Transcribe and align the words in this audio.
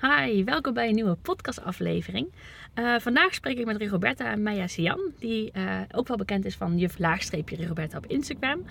Hi, 0.00 0.44
welkom 0.44 0.74
bij 0.74 0.88
een 0.88 0.94
nieuwe 0.94 1.14
podcastaflevering. 1.14 2.32
Uh, 2.74 2.98
vandaag 2.98 3.34
spreek 3.34 3.58
ik 3.58 3.66
met 3.66 3.76
Rigoberta 3.76 4.36
Maya 4.36 4.66
Sian, 4.66 5.12
die 5.18 5.52
uh, 5.56 5.80
ook 5.90 6.08
wel 6.08 6.16
bekend 6.16 6.44
is 6.44 6.56
van 6.56 6.78
juf 6.78 6.98
laagstreepje 6.98 7.56
Rigoberta 7.56 7.96
op 7.96 8.06
Instagram. 8.06 8.64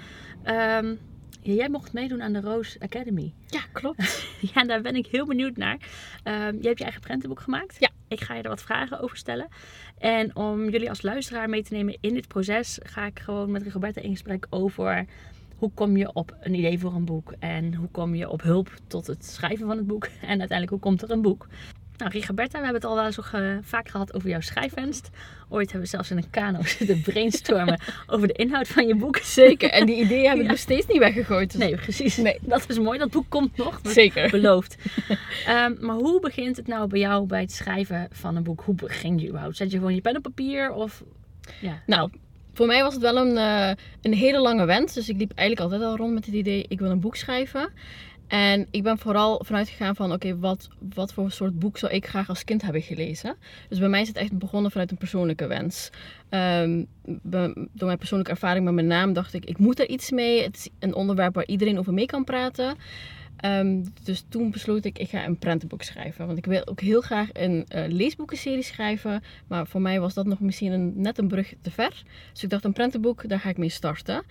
Um, 0.46 1.00
jij 1.42 1.70
mocht 1.70 1.94
meedoen 1.94 2.22
aan 2.22 2.34
de 2.34 2.42
Rose 2.42 2.80
Academy. 2.80 3.34
Ja, 3.48 3.60
klopt. 3.72 4.28
ja, 4.54 4.64
daar 4.64 4.82
ben 4.82 4.96
ik 4.96 5.08
heel 5.08 5.26
benieuwd 5.26 5.58
naar. 5.58 5.78
Um, 6.24 6.58
je 6.62 6.68
hebt 6.68 6.78
je 6.78 6.84
eigen 6.84 7.02
prentenboek 7.02 7.40
gemaakt. 7.40 7.76
Ja. 7.80 7.90
Ik 8.08 8.22
ga 8.22 8.34
je 8.34 8.42
er 8.42 8.50
wat 8.50 8.62
vragen 8.62 9.00
over 9.00 9.18
stellen. 9.18 9.48
En 9.98 10.36
om 10.36 10.70
jullie 10.70 10.90
als 10.90 11.02
luisteraar 11.02 11.50
mee 11.50 11.64
te 11.64 11.74
nemen 11.74 11.98
in 12.02 12.14
dit 12.14 12.28
proces, 12.28 12.80
ga 12.84 13.06
ik 13.06 13.20
gewoon 13.20 13.52
met 13.52 13.62
Rigoberta 13.64 14.02
in 14.02 14.12
gesprek 14.12 14.48
over 14.50 15.06
hoe 15.58 15.72
kom 15.74 15.98
je 15.98 16.14
op 16.14 16.36
een 16.40 16.54
idee 16.54 16.80
voor 16.80 16.94
een 16.94 17.06
boek? 17.06 17.34
En 17.40 17.74
hoe 17.74 17.90
kom 17.92 18.16
je 18.16 18.30
op 18.30 18.42
hulp 18.42 18.70
tot 18.88 19.08
het 19.08 19.26
schrijven 19.26 19.68
van 19.68 19.78
het 19.78 19.88
boek? 19.88 20.08
En 20.22 20.40
uiteindelijk, 20.40 20.70
hoe 20.70 20.80
komt 20.80 21.02
er 21.02 21.12
een 21.12 21.22
boek? 21.22 21.48
Nou, 21.98 22.12
Rigoberta, 22.12 22.58
we 22.60 22.64
hebben 22.64 22.82
het 22.82 22.90
al 22.90 22.96
wel 22.96 23.06
eens 23.06 23.68
vaak 23.68 23.90
gehad 23.90 24.14
over 24.14 24.30
jouw 24.30 24.42
schrijfwens. 24.42 25.02
Ooit 25.50 25.72
hebben 25.72 25.82
we 25.82 25.88
zelfs 25.96 26.12
in 26.12 26.18
een 26.18 26.30
kano 26.30 26.62
zitten 26.78 27.02
brainstormen 27.02 27.80
over 28.08 28.28
de 28.28 28.34
inhoud 28.34 28.68
van 28.68 28.88
je 28.88 28.96
boek. 28.96 29.18
Zeker, 29.18 29.70
en 29.70 29.86
die 29.86 29.96
ideeën 29.96 30.26
hebben 30.26 30.46
we 30.46 30.52
nog 30.52 30.60
steeds 30.60 30.88
niet 30.88 30.98
weggegooid. 30.98 31.52
Dus... 31.52 31.62
Nee, 31.62 31.76
precies. 31.76 32.18
Nee. 32.18 32.38
Dat 32.42 32.70
is 32.70 32.80
mooi, 32.80 33.00
dat 33.00 33.12
boek 33.12 33.26
komt 33.30 33.58
nog. 33.58 33.80
Zeker. 33.84 34.30
Beloofd. 34.30 34.78
um, 35.50 35.78
maar 35.80 35.96
hoe 35.96 36.20
begint 36.20 36.58
het 36.58 36.68
nou 36.68 36.88
bij 36.88 37.00
jou 37.00 37.26
bij 37.26 37.42
het 37.42 37.52
schrijven 37.52 38.08
van 38.12 38.36
een 38.36 38.44
boek? 38.44 38.62
Hoe 38.62 38.76
begin 38.76 39.18
je 39.18 39.28
überhaupt? 39.28 39.58
Zet 39.58 39.72
je 39.72 39.78
gewoon 39.78 39.96
je 39.96 40.02
pen 40.02 40.16
op 40.16 40.24
papier 40.24 40.72
of... 40.72 41.04
Ja. 41.62 41.82
Nou, 41.86 42.10
voor 42.58 42.68
mij 42.68 42.84
was 42.84 42.94
het 42.94 43.02
wel 43.04 43.18
een, 43.18 43.36
uh, 43.36 43.72
een 44.02 44.14
hele 44.14 44.40
lange 44.40 44.66
wens. 44.66 44.94
Dus 44.94 45.10
ik 45.10 45.18
liep 45.18 45.32
eigenlijk 45.36 45.72
altijd 45.72 45.90
al 45.90 45.98
rond 45.98 46.14
met 46.14 46.26
het 46.26 46.36
idee, 46.36 46.66
ik 46.68 46.80
wil 46.80 46.90
een 46.90 47.00
boek 47.00 47.16
schrijven. 47.16 47.70
En 48.28 48.68
ik 48.72 48.84
ben 48.84 48.98
vooral 48.98 49.42
vanuit 49.46 49.70
gegaan 49.70 49.96
van, 49.96 50.14
oké, 50.14 50.40
wat, 50.40 50.68
wat 50.94 51.14
voor 51.14 51.32
soort 51.32 51.60
boek 51.60 51.78
zou 51.78 51.94
ik 51.94 52.08
graag 52.08 52.30
als 52.30 52.44
kind 52.44 52.62
hebben 52.62 52.82
gelezen? 52.82 53.36
Dus 53.70 53.80
bij 53.80 53.88
mij 53.90 54.02
is 54.02 54.08
het 54.08 54.18
echt 54.18 54.38
begonnen 54.38 54.72
vanuit 54.72 54.92
een 54.92 54.98
persoonlijke 54.98 55.48
wens. 55.48 55.90
Um, 56.30 56.88
door 57.74 57.88
mijn 57.88 57.98
persoonlijke 57.98 58.34
ervaring 58.34 58.66
met 58.66 58.74
mijn 58.74 58.88
naam 58.88 59.14
dacht 59.14 59.34
ik, 59.34 59.46
ik 59.46 59.58
moet 59.58 59.80
er 59.80 59.90
iets 59.90 60.12
mee. 60.12 60.44
Het 60.44 60.56
is 60.56 60.70
een 60.80 60.96
onderwerp 60.96 61.34
waar 61.36 61.46
iedereen 61.48 61.80
over 61.80 61.94
mee 61.94 62.06
kan 62.06 62.24
praten. 62.24 62.76
Um, 63.46 63.94
dus 64.04 64.26
toen 64.30 64.52
besloot 64.52 64.86
ik, 64.86 65.00
ik 65.00 65.10
ga 65.10 65.26
een 65.26 65.38
prentenboek 65.38 65.84
schrijven. 65.84 66.26
Want 66.26 66.38
ik 66.38 66.46
wil 66.46 66.68
ook 66.68 66.82
heel 66.82 67.02
graag 67.02 67.30
een 67.34 67.66
uh, 67.76 67.84
leesboekenserie 67.88 68.64
schrijven. 68.64 69.24
Maar 69.48 69.68
voor 69.68 69.82
mij 69.82 70.00
was 70.00 70.14
dat 70.14 70.26
nog 70.26 70.40
misschien 70.40 71.02
net 71.02 71.18
een 71.18 71.28
brug 71.28 71.54
te 71.62 71.72
ver. 71.72 72.04
Dus 72.34 72.44
ik 72.44 72.50
dacht, 72.50 72.64
een 72.64 72.74
prentenboek, 72.74 73.30
daar 73.30 73.40
ga 73.40 73.50
ik 73.50 73.58
mee 73.58 73.70
starten. 73.70 74.24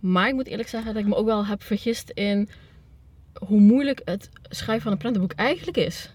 Maar 0.00 0.28
ik 0.28 0.34
moet 0.34 0.46
eerlijk 0.46 0.68
zeggen 0.68 0.94
dat 0.94 1.02
ik 1.02 1.08
me 1.08 1.14
ook 1.14 1.26
wel 1.26 1.46
heb 1.46 1.62
vergist 1.62 2.10
in 2.10 2.48
hoe 3.46 3.60
moeilijk 3.60 4.00
het 4.04 4.28
schrijven 4.42 4.82
van 4.82 4.92
een 4.92 4.98
prentenboek 4.98 5.32
eigenlijk 5.32 5.76
is. 5.76 6.10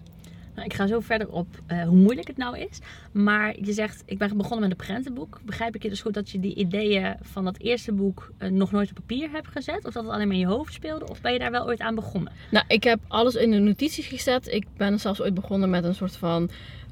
Ik 0.56 0.74
ga 0.74 0.86
zo 0.86 1.00
verder 1.00 1.28
op 1.28 1.46
uh, 1.68 1.82
hoe 1.82 1.96
moeilijk 1.96 2.26
het 2.26 2.36
nou 2.36 2.58
is. 2.58 2.78
Maar 3.12 3.54
je 3.60 3.72
zegt, 3.72 4.02
ik 4.06 4.18
ben 4.18 4.36
begonnen 4.36 4.60
met 4.60 4.70
een 4.70 4.86
prentenboek. 4.86 5.40
Begrijp 5.44 5.74
ik 5.74 5.82
je 5.82 5.88
dus 5.88 6.00
goed 6.00 6.14
dat 6.14 6.30
je 6.30 6.40
die 6.40 6.54
ideeën 6.54 7.16
van 7.20 7.44
dat 7.44 7.58
eerste 7.58 7.92
boek 7.92 8.32
uh, 8.38 8.48
nog 8.48 8.72
nooit 8.72 8.88
op 8.88 8.94
papier 8.94 9.30
hebt 9.30 9.48
gezet? 9.48 9.84
Of 9.84 9.92
dat 9.92 10.04
het 10.04 10.12
alleen 10.12 10.26
maar 10.26 10.36
in 10.36 10.42
je 10.42 10.46
hoofd 10.46 10.72
speelde? 10.72 11.08
Of 11.08 11.20
ben 11.20 11.32
je 11.32 11.38
daar 11.38 11.50
wel 11.50 11.66
ooit 11.66 11.80
aan 11.80 11.94
begonnen? 11.94 12.32
Nou, 12.50 12.64
ik 12.68 12.84
heb 12.84 13.00
alles 13.08 13.34
in 13.34 13.50
de 13.50 13.58
notities 13.58 14.06
gezet. 14.06 14.48
Ik 14.48 14.66
ben 14.76 15.00
zelfs 15.00 15.20
ooit 15.20 15.34
begonnen 15.34 15.70
met 15.70 15.84
een 15.84 15.94
soort 15.94 16.16
van 16.16 16.50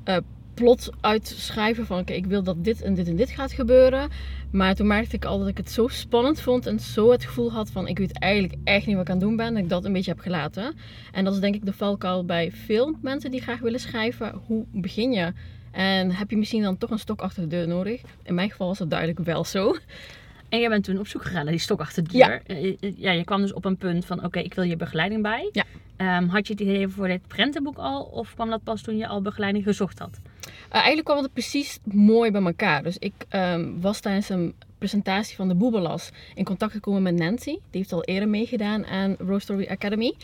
uh, 0.09 0.17
plot 0.61 0.91
uitschrijven 1.01 1.87
van 1.87 1.99
oké, 1.99 2.13
ik 2.13 2.27
wil 2.27 2.43
dat 2.43 2.65
dit 2.65 2.83
en 2.83 2.95
dit 2.95 3.09
en 3.09 3.17
dit 3.17 3.31
gaat 3.31 3.53
gebeuren. 3.53 4.09
Maar 4.51 4.75
toen 4.75 4.87
merkte 4.87 5.17
ik 5.17 5.25
al 5.25 5.39
dat 5.39 5.49
ik 5.49 5.57
het 5.57 5.71
zo 5.71 5.89
spannend 5.89 6.41
vond 6.41 6.67
en 6.67 6.81
zo 6.81 7.11
het 7.11 7.25
gevoel 7.25 7.53
had 7.53 7.71
van 7.71 7.89
ik 7.89 7.99
weet 7.99 8.19
eigenlijk 8.19 8.55
echt 8.65 8.87
niet 8.87 8.97
wat 8.97 9.05
ik 9.05 9.11
aan 9.11 9.19
het 9.19 9.27
doen 9.27 9.37
ben. 9.37 9.55
Dat 9.55 9.63
ik 9.63 9.69
dat 9.69 9.85
een 9.85 9.93
beetje 9.93 10.11
heb 10.11 10.21
gelaten. 10.21 10.75
En 11.13 11.25
dat 11.25 11.35
is 11.35 11.41
denk 11.41 11.55
ik 11.55 11.65
de 11.65 11.73
valkuil 11.73 12.25
bij 12.25 12.53
veel 12.53 12.97
mensen 13.03 13.31
die 13.31 13.41
graag 13.41 13.61
willen 13.61 13.81
schrijven. 13.81 14.41
Hoe 14.47 14.65
begin 14.73 15.13
je? 15.13 15.33
En 15.71 16.11
heb 16.11 16.31
je 16.31 16.37
misschien 16.37 16.63
dan 16.63 16.79
toch 16.79 16.91
een 16.91 16.99
stok 16.99 17.21
achter 17.21 17.43
de 17.43 17.49
deur 17.49 17.69
nodig? 17.69 18.01
In 18.23 18.35
mijn 18.35 18.51
geval 18.51 18.67
was 18.67 18.79
dat 18.79 18.91
duidelijk 18.91 19.19
wel 19.19 19.45
zo. 19.45 19.77
En 20.49 20.61
jij 20.61 20.69
bent 20.69 20.85
toen 20.85 20.99
op 20.99 21.07
zoek 21.07 21.23
gegaan 21.23 21.43
naar 21.43 21.53
die 21.53 21.61
stok 21.61 21.81
achter 21.81 22.03
de 22.03 22.13
deur. 22.13 22.43
Ja, 22.47 22.91
ja 22.97 23.11
je 23.11 23.25
kwam 23.25 23.41
dus 23.41 23.53
op 23.53 23.65
een 23.65 23.77
punt 23.77 24.05
van 24.05 24.25
oké, 24.25 24.39
ik 24.39 24.55
wil 24.55 24.65
je 24.65 24.77
begeleiding 24.77 25.23
bij. 25.23 25.51
Ja. 25.53 25.65
Um, 26.19 26.29
had 26.29 26.47
je 26.47 26.53
het 26.53 26.63
idee 26.63 26.89
voor 26.89 27.09
dit 27.09 27.27
prentenboek 27.27 27.77
al? 27.77 28.03
Of 28.03 28.35
kwam 28.35 28.51
dat 28.51 28.63
pas 28.63 28.83
toen 28.83 28.97
je 28.97 29.07
al 29.07 29.23
begeleiding 29.23 29.65
gezocht 29.65 29.99
had? 29.99 30.21
Uh, 30.71 30.77
eigenlijk 30.77 31.05
kwam 31.05 31.23
het 31.23 31.33
precies 31.33 31.79
mooi 31.85 32.31
bij 32.31 32.43
elkaar. 32.43 32.83
Dus 32.83 32.99
ik 32.99 33.13
um, 33.31 33.81
was 33.81 34.01
tijdens 34.01 34.29
een 34.29 34.55
presentatie 34.79 35.37
van 35.37 35.49
de 35.49 35.55
Boebelas 35.55 36.11
in 36.35 36.45
contact 36.45 36.73
gekomen 36.73 37.03
met 37.03 37.15
Nancy. 37.15 37.51
Die 37.51 37.61
heeft 37.71 37.93
al 37.93 38.05
eerder 38.05 38.29
meegedaan 38.29 38.87
aan 38.87 39.17
Rose 39.19 39.41
Story 39.41 39.67
Academy. 39.71 40.15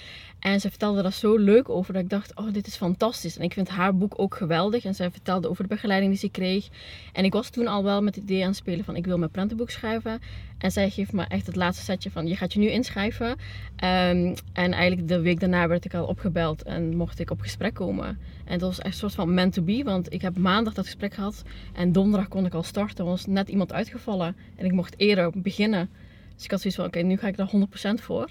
En 0.47 0.61
ze 0.61 0.69
vertelde 0.69 1.03
daar 1.03 1.12
zo 1.12 1.37
leuk 1.37 1.69
over 1.69 1.93
dat 1.93 2.03
ik 2.03 2.09
dacht, 2.09 2.37
oh 2.37 2.53
dit 2.53 2.67
is 2.67 2.77
fantastisch. 2.77 3.39
En 3.39 3.45
ik 3.45 3.53
vind 3.53 3.69
haar 3.69 3.97
boek 3.97 4.15
ook 4.17 4.34
geweldig. 4.34 4.84
En 4.84 4.95
zij 4.95 5.11
vertelde 5.11 5.49
over 5.49 5.62
de 5.62 5.75
begeleiding 5.75 6.11
die 6.11 6.21
ze 6.21 6.29
kreeg. 6.29 6.69
En 7.12 7.25
ik 7.25 7.33
was 7.33 7.51
toen 7.51 7.67
al 7.67 7.84
wel 7.84 8.03
met 8.03 8.15
het 8.15 8.25
idee 8.25 8.43
aan 8.43 8.49
het 8.49 8.56
spelen 8.56 8.85
van 8.85 8.97
ik 8.97 9.06
wil 9.06 9.19
mijn 9.19 9.31
prentenboek 9.31 9.71
schrijven. 9.71 10.21
En 10.59 10.71
zij 10.71 10.91
geeft 10.91 11.12
me 11.12 11.25
echt 11.25 11.47
het 11.47 11.56
laatste 11.56 11.85
setje 11.85 12.11
van 12.11 12.27
je 12.27 12.37
gaat 12.37 12.53
je 12.53 12.59
nu 12.59 12.71
inschrijven. 12.71 13.27
Um, 13.27 14.35
en 14.53 14.73
eigenlijk 14.73 15.09
de 15.09 15.21
week 15.21 15.41
daarna 15.41 15.69
werd 15.69 15.85
ik 15.85 15.95
al 15.95 16.06
opgebeld 16.06 16.62
en 16.62 16.97
mocht 16.97 17.19
ik 17.19 17.31
op 17.31 17.41
gesprek 17.41 17.75
komen. 17.75 18.19
En 18.45 18.59
dat 18.59 18.69
was 18.69 18.79
echt 18.79 18.87
een 18.87 18.93
soort 18.93 19.15
van 19.15 19.35
meant 19.35 19.53
to 19.53 19.62
be. 19.62 19.83
Want 19.85 20.12
ik 20.12 20.23
heb 20.23 20.39
maandag 20.39 20.75
dat 20.75 20.85
gesprek 20.85 21.15
gehad. 21.15 21.43
En 21.73 21.93
donderdag 21.93 22.29
kon 22.29 22.47
ik 22.47 22.55
al 22.55 22.62
starten. 22.62 23.05
Er 23.05 23.11
was 23.11 23.27
net 23.27 23.49
iemand 23.49 23.73
uitgevallen. 23.73 24.37
En 24.56 24.65
ik 24.65 24.73
mocht 24.73 24.95
eerder 24.97 25.31
beginnen. 25.35 25.89
Dus 26.35 26.45
ik 26.45 26.51
had 26.51 26.61
zoiets 26.61 26.79
van, 26.79 26.89
oké, 26.89 27.01
nu 27.01 27.17
ga 27.17 27.29
ik 27.29 27.37
daar 27.37 27.51
100% 27.99 28.03
voor. 28.03 28.31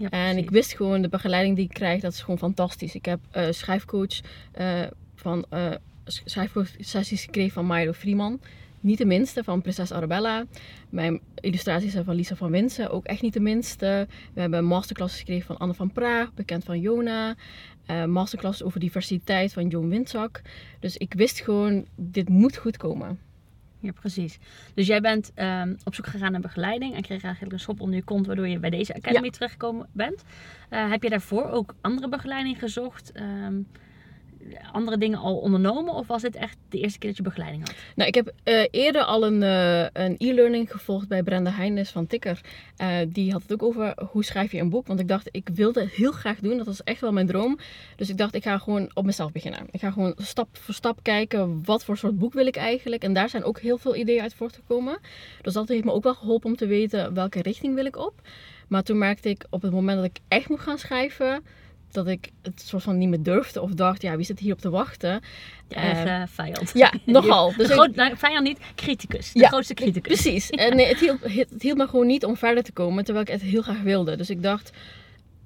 Ja, 0.00 0.10
en 0.10 0.36
ik 0.36 0.50
wist 0.50 0.72
gewoon, 0.72 1.02
de 1.02 1.08
begeleiding 1.08 1.56
die 1.56 1.64
ik 1.64 1.72
krijg, 1.72 2.00
dat 2.00 2.12
is 2.12 2.20
gewoon 2.20 2.38
fantastisch. 2.38 2.94
Ik 2.94 3.04
heb 3.04 3.20
uh, 3.36 3.46
schrijfcoach 3.50 4.20
uh, 4.60 4.86
van 5.14 5.44
uh, 5.54 5.70
schrijfcoach-sessies 6.04 7.24
gekregen 7.24 7.52
van 7.52 7.66
Milo 7.66 7.92
Freeman. 7.92 8.40
Niet 8.80 8.98
de 8.98 9.04
minste, 9.04 9.44
van 9.44 9.62
Prinses 9.62 9.92
Arabella. 9.92 10.46
Mijn 10.88 11.20
illustraties 11.34 11.92
zijn 11.92 12.04
van 12.04 12.14
Lisa 12.14 12.36
van 12.36 12.50
Winsen, 12.50 12.90
ook 12.90 13.04
echt 13.04 13.22
niet 13.22 13.32
de 13.32 13.40
minste. 13.40 14.06
We 14.32 14.40
hebben 14.40 14.64
masterclasses 14.64 15.18
gekregen 15.18 15.46
van 15.46 15.58
Anne 15.58 15.74
van 15.74 15.92
Praag, 15.92 16.34
bekend 16.34 16.64
van 16.64 16.80
Jona. 16.80 17.34
Uh, 17.86 18.04
masterclass 18.04 18.62
over 18.62 18.80
diversiteit 18.80 19.52
van 19.52 19.68
Joan 19.68 19.88
Windzak. 19.88 20.42
Dus 20.78 20.96
ik 20.96 21.14
wist 21.14 21.40
gewoon, 21.40 21.86
dit 21.96 22.28
moet 22.28 22.56
goed 22.56 22.76
komen. 22.76 23.18
Ja, 23.80 23.92
precies. 23.92 24.38
Dus 24.74 24.86
jij 24.86 25.00
bent 25.00 25.32
um, 25.36 25.76
op 25.84 25.94
zoek 25.94 26.06
gegaan 26.06 26.32
naar 26.32 26.40
begeleiding 26.40 26.94
en 26.94 27.02
kreeg 27.02 27.22
eigenlijk 27.22 27.52
een 27.54 27.60
schop 27.60 27.80
onder 27.80 27.96
je 27.96 28.04
kont 28.04 28.26
waardoor 28.26 28.48
je 28.48 28.58
bij 28.58 28.70
deze 28.70 28.94
academy 28.94 29.24
ja. 29.24 29.30
terechtgekomen 29.30 29.86
bent. 29.92 30.24
Uh, 30.70 30.90
heb 30.90 31.02
je 31.02 31.10
daarvoor 31.10 31.50
ook 31.50 31.74
andere 31.80 32.08
begeleiding 32.08 32.58
gezocht? 32.58 33.12
Um, 33.16 33.66
andere 34.72 34.98
dingen 34.98 35.18
al 35.18 35.36
ondernomen? 35.36 35.94
Of 35.94 36.06
was 36.06 36.22
dit 36.22 36.36
echt 36.36 36.56
de 36.68 36.78
eerste 36.78 36.98
keer 36.98 37.08
dat 37.08 37.18
je 37.18 37.22
begeleiding 37.22 37.66
had? 37.66 37.76
Nou, 37.94 38.08
ik 38.08 38.14
heb 38.14 38.32
uh, 38.44 38.66
eerder 38.70 39.02
al 39.02 39.26
een, 39.26 39.42
uh, 39.42 39.82
een 39.82 40.14
e-learning 40.18 40.70
gevolgd 40.70 41.08
bij 41.08 41.22
Brenda 41.22 41.50
Heijnes 41.50 41.90
van 41.90 42.06
Tikker. 42.06 42.40
Uh, 42.82 42.96
die 43.08 43.32
had 43.32 43.42
het 43.42 43.52
ook 43.52 43.62
over 43.62 43.94
hoe 44.10 44.24
schrijf 44.24 44.52
je 44.52 44.58
een 44.58 44.70
boek. 44.70 44.86
Want 44.86 45.00
ik 45.00 45.08
dacht, 45.08 45.28
ik 45.30 45.48
wilde 45.54 45.88
heel 45.92 46.12
graag 46.12 46.38
doen. 46.38 46.56
Dat 46.56 46.66
was 46.66 46.82
echt 46.82 47.00
wel 47.00 47.12
mijn 47.12 47.26
droom. 47.26 47.58
Dus 47.96 48.08
ik 48.08 48.16
dacht, 48.16 48.34
ik 48.34 48.42
ga 48.42 48.58
gewoon 48.58 48.90
op 48.94 49.04
mezelf 49.04 49.32
beginnen. 49.32 49.66
Ik 49.70 49.80
ga 49.80 49.90
gewoon 49.90 50.14
stap 50.16 50.48
voor 50.52 50.74
stap 50.74 50.98
kijken, 51.02 51.64
wat 51.64 51.84
voor 51.84 51.96
soort 51.96 52.18
boek 52.18 52.32
wil 52.32 52.46
ik 52.46 52.56
eigenlijk. 52.56 53.02
En 53.02 53.12
daar 53.12 53.28
zijn 53.28 53.44
ook 53.44 53.60
heel 53.60 53.78
veel 53.78 53.96
ideeën 53.96 54.22
uit 54.22 54.34
voortgekomen. 54.34 54.98
Dus 55.42 55.52
dat 55.52 55.68
heeft 55.68 55.84
me 55.84 55.92
ook 55.92 56.02
wel 56.02 56.14
geholpen 56.14 56.50
om 56.50 56.56
te 56.56 56.66
weten 56.66 57.14
welke 57.14 57.42
richting 57.42 57.74
wil 57.74 57.84
ik 57.84 57.96
op. 57.96 58.14
Maar 58.68 58.82
toen 58.82 58.98
merkte 58.98 59.28
ik 59.28 59.46
op 59.50 59.62
het 59.62 59.72
moment 59.72 59.96
dat 59.96 60.06
ik 60.06 60.18
echt 60.28 60.48
moet 60.48 60.60
gaan 60.60 60.78
schrijven 60.78 61.42
dat 61.92 62.06
ik 62.06 62.30
het 62.42 62.60
soort 62.60 62.82
van 62.82 62.98
niet 62.98 63.08
meer 63.08 63.22
durfde 63.22 63.60
of 63.60 63.70
dacht, 63.70 64.02
ja, 64.02 64.16
wie 64.16 64.24
zit 64.24 64.38
hier 64.38 64.52
op 64.52 64.60
te 64.60 64.70
wachten? 64.70 65.20
Eigen 65.68 66.20
uh, 66.20 66.26
vijand. 66.26 66.70
Ja, 66.74 66.92
nogal. 67.06 67.52
Dus 67.56 67.70
groot, 67.70 67.94
nou, 67.94 68.16
vijand 68.16 68.46
niet, 68.46 68.58
criticus. 68.74 69.32
De 69.32 69.38
ja, 69.38 69.48
grootste 69.48 69.74
criticus. 69.74 70.20
Precies. 70.20 70.50
En 70.50 70.76
nee, 70.76 70.86
het, 70.86 71.00
hielp, 71.00 71.22
het 71.22 71.62
hielp 71.62 71.78
me 71.78 71.86
gewoon 71.88 72.06
niet 72.06 72.24
om 72.24 72.36
verder 72.36 72.62
te 72.62 72.72
komen, 72.72 73.04
terwijl 73.04 73.26
ik 73.26 73.32
het 73.32 73.42
heel 73.42 73.62
graag 73.62 73.82
wilde. 73.82 74.16
Dus 74.16 74.30
ik 74.30 74.42
dacht, 74.42 74.72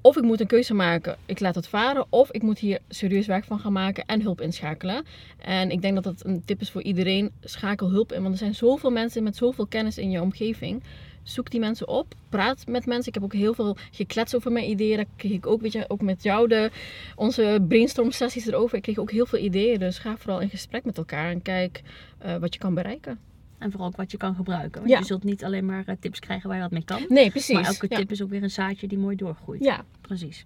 of 0.00 0.16
ik 0.16 0.22
moet 0.22 0.41
een 0.41 0.47
keuze 0.47 0.75
maken, 0.75 1.16
ik 1.27 1.41
laat 1.41 1.55
het 1.55 1.69
varen, 1.69 2.06
of 2.09 2.31
ik 2.31 2.43
moet 2.43 2.59
hier 2.59 2.78
serieus 2.88 3.26
werk 3.26 3.44
van 3.44 3.58
gaan 3.58 3.73
maken 3.73 4.05
en 4.06 4.23
hulp 4.23 4.40
inschakelen. 4.40 5.05
En 5.38 5.70
ik 5.70 5.82
denk 5.82 5.94
dat 5.94 6.05
dat 6.05 6.25
een 6.25 6.44
tip 6.44 6.61
is 6.61 6.70
voor 6.70 6.82
iedereen, 6.82 7.31
schakel 7.40 7.90
hulp 7.90 8.12
in, 8.12 8.23
want 8.23 8.32
er 8.32 8.38
zijn 8.38 8.55
zoveel 8.55 8.90
mensen 8.90 9.23
met 9.23 9.37
zoveel 9.37 9.67
kennis 9.67 9.99
in 9.99 10.11
je 10.11 10.20
omgeving 10.20 10.82
zoek 11.25 11.50
die 11.50 11.61
mensen 11.61 11.88
op. 11.88 12.15
Praat 12.29 12.67
met 12.67 12.87
mensen. 12.87 13.09
Ik 13.09 13.15
heb 13.15 13.23
ook 13.23 13.32
heel 13.32 13.55
veel 13.55 13.76
geklets 13.91 14.35
over 14.35 14.53
mijn 14.53 14.71
ideeën. 14.71 14.97
Dat 14.97 15.06
kreeg 15.17 15.32
ik 15.32 15.47
ook, 15.47 15.61
weet 15.61 15.73
je, 15.73 15.85
ook 15.88 16.00
met 16.00 16.23
jou 16.23 16.49
de, 16.49 16.71
onze 17.17 17.65
brainstorm 17.69 18.11
sessies 18.11 18.47
erover. 18.47 18.76
Ik 18.76 18.82
kreeg 18.82 18.99
ook 18.99 19.11
heel 19.11 19.26
veel 19.26 19.38
ideeën. 19.38 19.79
Dus 19.79 19.99
ga 19.99 20.17
vooral 20.17 20.41
in 20.41 20.49
gesprek 20.50 20.85
met 20.85 20.99
elkaar 20.99 21.31
en 21.31 21.43
kijk 21.43 21.82
uh, 22.25 22.37
wat 22.37 22.55
je 22.55 22.61
kan 22.61 22.75
bereiken. 22.75 23.19
En 23.59 23.71
vooral 23.71 23.88
ook 23.88 23.97
wat 23.97 24.11
je 24.11 24.17
kan 24.17 24.35
gebruiken. 24.35 24.81
Want 24.81 24.93
ja. 24.93 24.99
je 24.99 25.05
zult 25.05 25.25
niet 25.25 25.44
alleen 25.44 25.67
maar 25.67 25.85
uh, 25.87 25.94
tips 26.00 26.19
krijgen 26.19 26.49
waar 26.49 26.56
je 26.56 26.62
wat 26.62 26.73
mee 26.73 26.85
kan. 26.85 27.05
Nee, 27.09 27.31
precies. 27.31 27.55
Maar 27.55 27.65
elke 27.65 27.87
ja. 27.88 27.97
tip 27.97 28.11
is 28.11 28.23
ook 28.23 28.31
weer 28.31 28.43
een 28.43 28.50
zaadje 28.50 28.87
die 28.87 28.99
mooi 28.99 29.17
doorgroeit. 29.17 29.65
Ja. 29.65 29.85
Precies. 30.00 30.44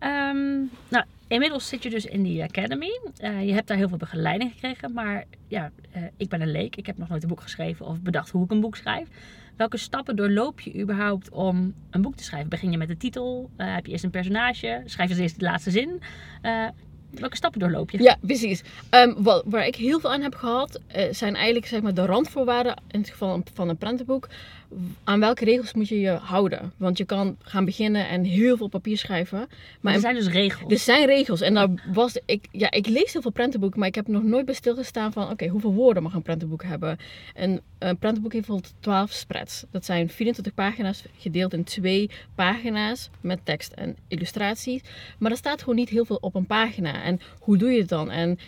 Um, 0.00 0.70
nou, 0.88 1.04
inmiddels 1.26 1.68
zit 1.68 1.82
je 1.82 1.90
dus 1.90 2.06
in 2.06 2.22
die 2.22 2.42
academy. 2.42 3.00
Uh, 3.22 3.46
je 3.46 3.52
hebt 3.52 3.68
daar 3.68 3.76
heel 3.76 3.88
veel 3.88 3.96
begeleiding 3.96 4.52
gekregen. 4.52 4.92
Maar 4.92 5.24
ja, 5.48 5.70
uh, 5.96 6.02
ik 6.16 6.28
ben 6.28 6.40
een 6.40 6.50
leek. 6.50 6.76
Ik 6.76 6.86
heb 6.86 6.98
nog 6.98 7.08
nooit 7.08 7.22
een 7.22 7.28
boek 7.28 7.40
geschreven 7.40 7.86
of 7.86 8.00
bedacht 8.00 8.30
hoe 8.30 8.44
ik 8.44 8.50
een 8.50 8.60
boek 8.60 8.76
schrijf. 8.76 9.08
Welke 9.58 9.76
stappen 9.76 10.16
doorloop 10.16 10.60
je 10.60 10.80
überhaupt 10.80 11.30
om 11.30 11.74
een 11.90 12.02
boek 12.02 12.16
te 12.16 12.24
schrijven? 12.24 12.48
Begin 12.48 12.70
je 12.70 12.78
met 12.78 12.88
de 12.88 12.96
titel? 12.96 13.50
Uh, 13.56 13.74
heb 13.74 13.86
je 13.86 13.92
eerst 13.92 14.04
een 14.04 14.10
personage? 14.10 14.82
Schrijf 14.84 15.10
je 15.10 15.22
eerst 15.22 15.38
de 15.38 15.44
laatste 15.44 15.70
zin? 15.70 16.00
Welke 17.10 17.36
stappen 17.36 17.60
doorloop 17.60 17.90
je? 17.90 18.02
Ja, 18.02 18.16
precies. 18.20 18.62
Ehm, 18.90 19.12
wat, 19.16 19.42
waar 19.46 19.66
ik 19.66 19.76
heel 19.76 20.00
veel 20.00 20.12
aan 20.12 20.20
heb 20.20 20.34
gehad, 20.34 20.80
eh, 20.86 21.06
zijn 21.10 21.34
eigenlijk 21.34 21.66
zeg 21.66 21.82
maar, 21.82 21.94
de 21.94 22.06
randvoorwaarden, 22.06 22.76
in 22.90 23.00
het 23.00 23.10
geval 23.10 23.42
van 23.54 23.68
een 23.68 23.76
prentenboek. 23.76 24.28
Aan 25.04 25.20
welke 25.20 25.44
regels 25.44 25.72
moet 25.74 25.88
je 25.88 26.00
je 26.00 26.10
houden? 26.10 26.72
Want 26.76 26.98
je 26.98 27.04
kan 27.04 27.36
gaan 27.42 27.64
beginnen 27.64 28.08
en 28.08 28.24
heel 28.24 28.56
veel 28.56 28.68
papier 28.68 28.98
schrijven. 28.98 29.48
Maar 29.80 29.94
er 29.94 30.00
zijn 30.00 30.14
dus 30.14 30.28
regels. 30.28 30.72
er 30.72 30.78
zijn 30.78 31.06
regels. 31.06 31.40
En 31.40 31.54
daar 31.54 31.68
was 31.92 32.20
ik, 32.26 32.48
ja, 32.52 32.70
ik 32.70 32.86
lees 32.86 33.12
heel 33.12 33.22
veel 33.22 33.30
prentenboeken, 33.30 33.78
maar 33.78 33.88
ik 33.88 33.94
heb 33.94 34.06
nog 34.06 34.22
nooit 34.22 34.44
bij 34.44 34.54
stilgestaan 34.54 35.12
van, 35.12 35.30
oké, 35.30 35.46
hoeveel 35.46 35.72
woorden 35.72 36.02
mag 36.02 36.14
een 36.14 36.22
prentenboek 36.22 36.62
hebben? 36.62 36.98
En 37.34 37.60
een 37.78 37.98
prentenboek 37.98 38.32
heeft 38.32 38.46
bijvoorbeeld 38.46 38.74
12 38.80 39.12
spreads. 39.12 39.64
Dat 39.70 39.84
zijn 39.84 40.08
24 40.08 40.54
pagina's 40.54 41.04
gedeeld 41.16 41.52
in 41.52 41.64
twee 41.64 42.10
pagina's 42.34 43.10
met 43.20 43.40
tekst 43.44 43.72
en 43.72 43.96
illustraties. 44.08 44.80
Maar 45.18 45.30
er 45.30 45.36
staat 45.36 45.60
gewoon 45.60 45.76
niet 45.76 45.88
heel 45.88 46.04
veel 46.04 46.18
op 46.20 46.34
een 46.34 46.46
pagina. 46.46 46.97
En 47.02 47.20
hoe 47.38 47.56
doe 47.56 47.70
je 47.70 47.78
het 47.80 47.88
dan? 47.88 48.10
En 48.10 48.38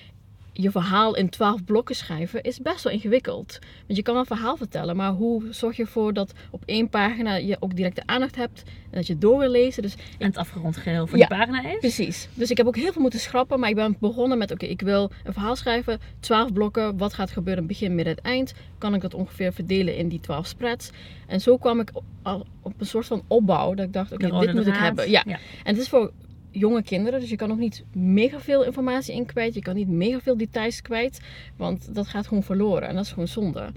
je 0.52 0.70
verhaal 0.70 1.16
in 1.16 1.28
12 1.28 1.64
blokken 1.64 1.94
schrijven 1.94 2.42
is 2.42 2.58
best 2.60 2.84
wel 2.84 2.92
ingewikkeld. 2.92 3.58
Want 3.86 3.98
je 3.98 4.02
kan 4.02 4.16
een 4.16 4.26
verhaal 4.26 4.56
vertellen, 4.56 4.96
maar 4.96 5.12
hoe 5.12 5.42
zorg 5.50 5.76
je 5.76 5.82
ervoor 5.82 6.12
dat 6.12 6.32
op 6.50 6.62
één 6.66 6.88
pagina 6.88 7.34
je 7.34 7.56
ook 7.60 7.76
direct 7.76 7.96
de 7.96 8.02
aandacht 8.06 8.36
hebt 8.36 8.62
en 8.64 8.96
dat 8.96 9.06
je 9.06 9.18
door 9.18 9.38
wil 9.38 9.48
lezen? 9.50 9.82
Dus 9.82 9.94
En 10.18 10.26
het 10.26 10.36
afgerond 10.36 10.76
geheel 10.76 11.06
van 11.06 11.18
Ja. 11.18 11.26
die 11.26 11.36
pagina 11.36 11.68
is. 11.68 11.78
Precies. 11.78 12.28
Dus 12.34 12.50
ik 12.50 12.56
heb 12.56 12.66
ook 12.66 12.76
heel 12.76 12.92
veel 12.92 13.02
moeten 13.02 13.20
schrappen. 13.20 13.60
Maar 13.60 13.68
ik 13.68 13.74
ben 13.74 13.96
begonnen 14.00 14.38
met: 14.38 14.50
oké, 14.50 14.66
ik 14.66 14.80
wil 14.80 15.10
een 15.24 15.32
verhaal 15.32 15.56
schrijven. 15.56 16.00
12 16.20 16.52
blokken. 16.52 16.96
Wat 16.96 17.14
gaat 17.14 17.30
gebeuren? 17.30 17.66
Begin, 17.66 17.94
midden, 17.94 18.14
het 18.14 18.24
eind. 18.24 18.54
Kan 18.78 18.94
ik 18.94 19.00
dat 19.00 19.14
ongeveer 19.14 19.52
verdelen 19.52 19.96
in 19.96 20.08
die 20.08 20.20
12 20.20 20.46
spreads? 20.46 20.90
En 21.26 21.40
zo 21.40 21.56
kwam 21.56 21.80
ik 21.80 21.90
al 22.22 22.46
op 22.62 22.72
een 22.78 22.86
soort 22.86 23.06
van 23.06 23.22
opbouw. 23.26 23.74
Dat 23.74 23.86
ik 23.86 23.92
dacht: 23.92 24.12
oké, 24.12 24.38
dit 24.40 24.54
moet 24.54 24.66
ik 24.66 24.76
hebben. 24.76 25.10
Ja. 25.10 25.22
ja. 25.26 25.38
En 25.62 25.74
het 25.74 25.78
is 25.78 25.88
voor 25.88 26.12
jonge 26.50 26.82
kinderen. 26.82 27.20
Dus 27.20 27.30
je 27.30 27.36
kan 27.36 27.50
ook 27.50 27.58
niet 27.58 27.84
mega 27.92 28.40
veel 28.40 28.64
informatie 28.64 29.14
in 29.14 29.26
kwijt. 29.26 29.54
Je 29.54 29.60
kan 29.60 29.74
niet 29.74 29.88
mega 29.88 30.20
veel 30.20 30.36
details 30.36 30.82
kwijt. 30.82 31.20
Want 31.56 31.94
dat 31.94 32.08
gaat 32.08 32.26
gewoon 32.26 32.42
verloren. 32.42 32.88
En 32.88 32.94
dat 32.94 33.04
is 33.04 33.10
gewoon 33.10 33.28
zonde. 33.28 33.72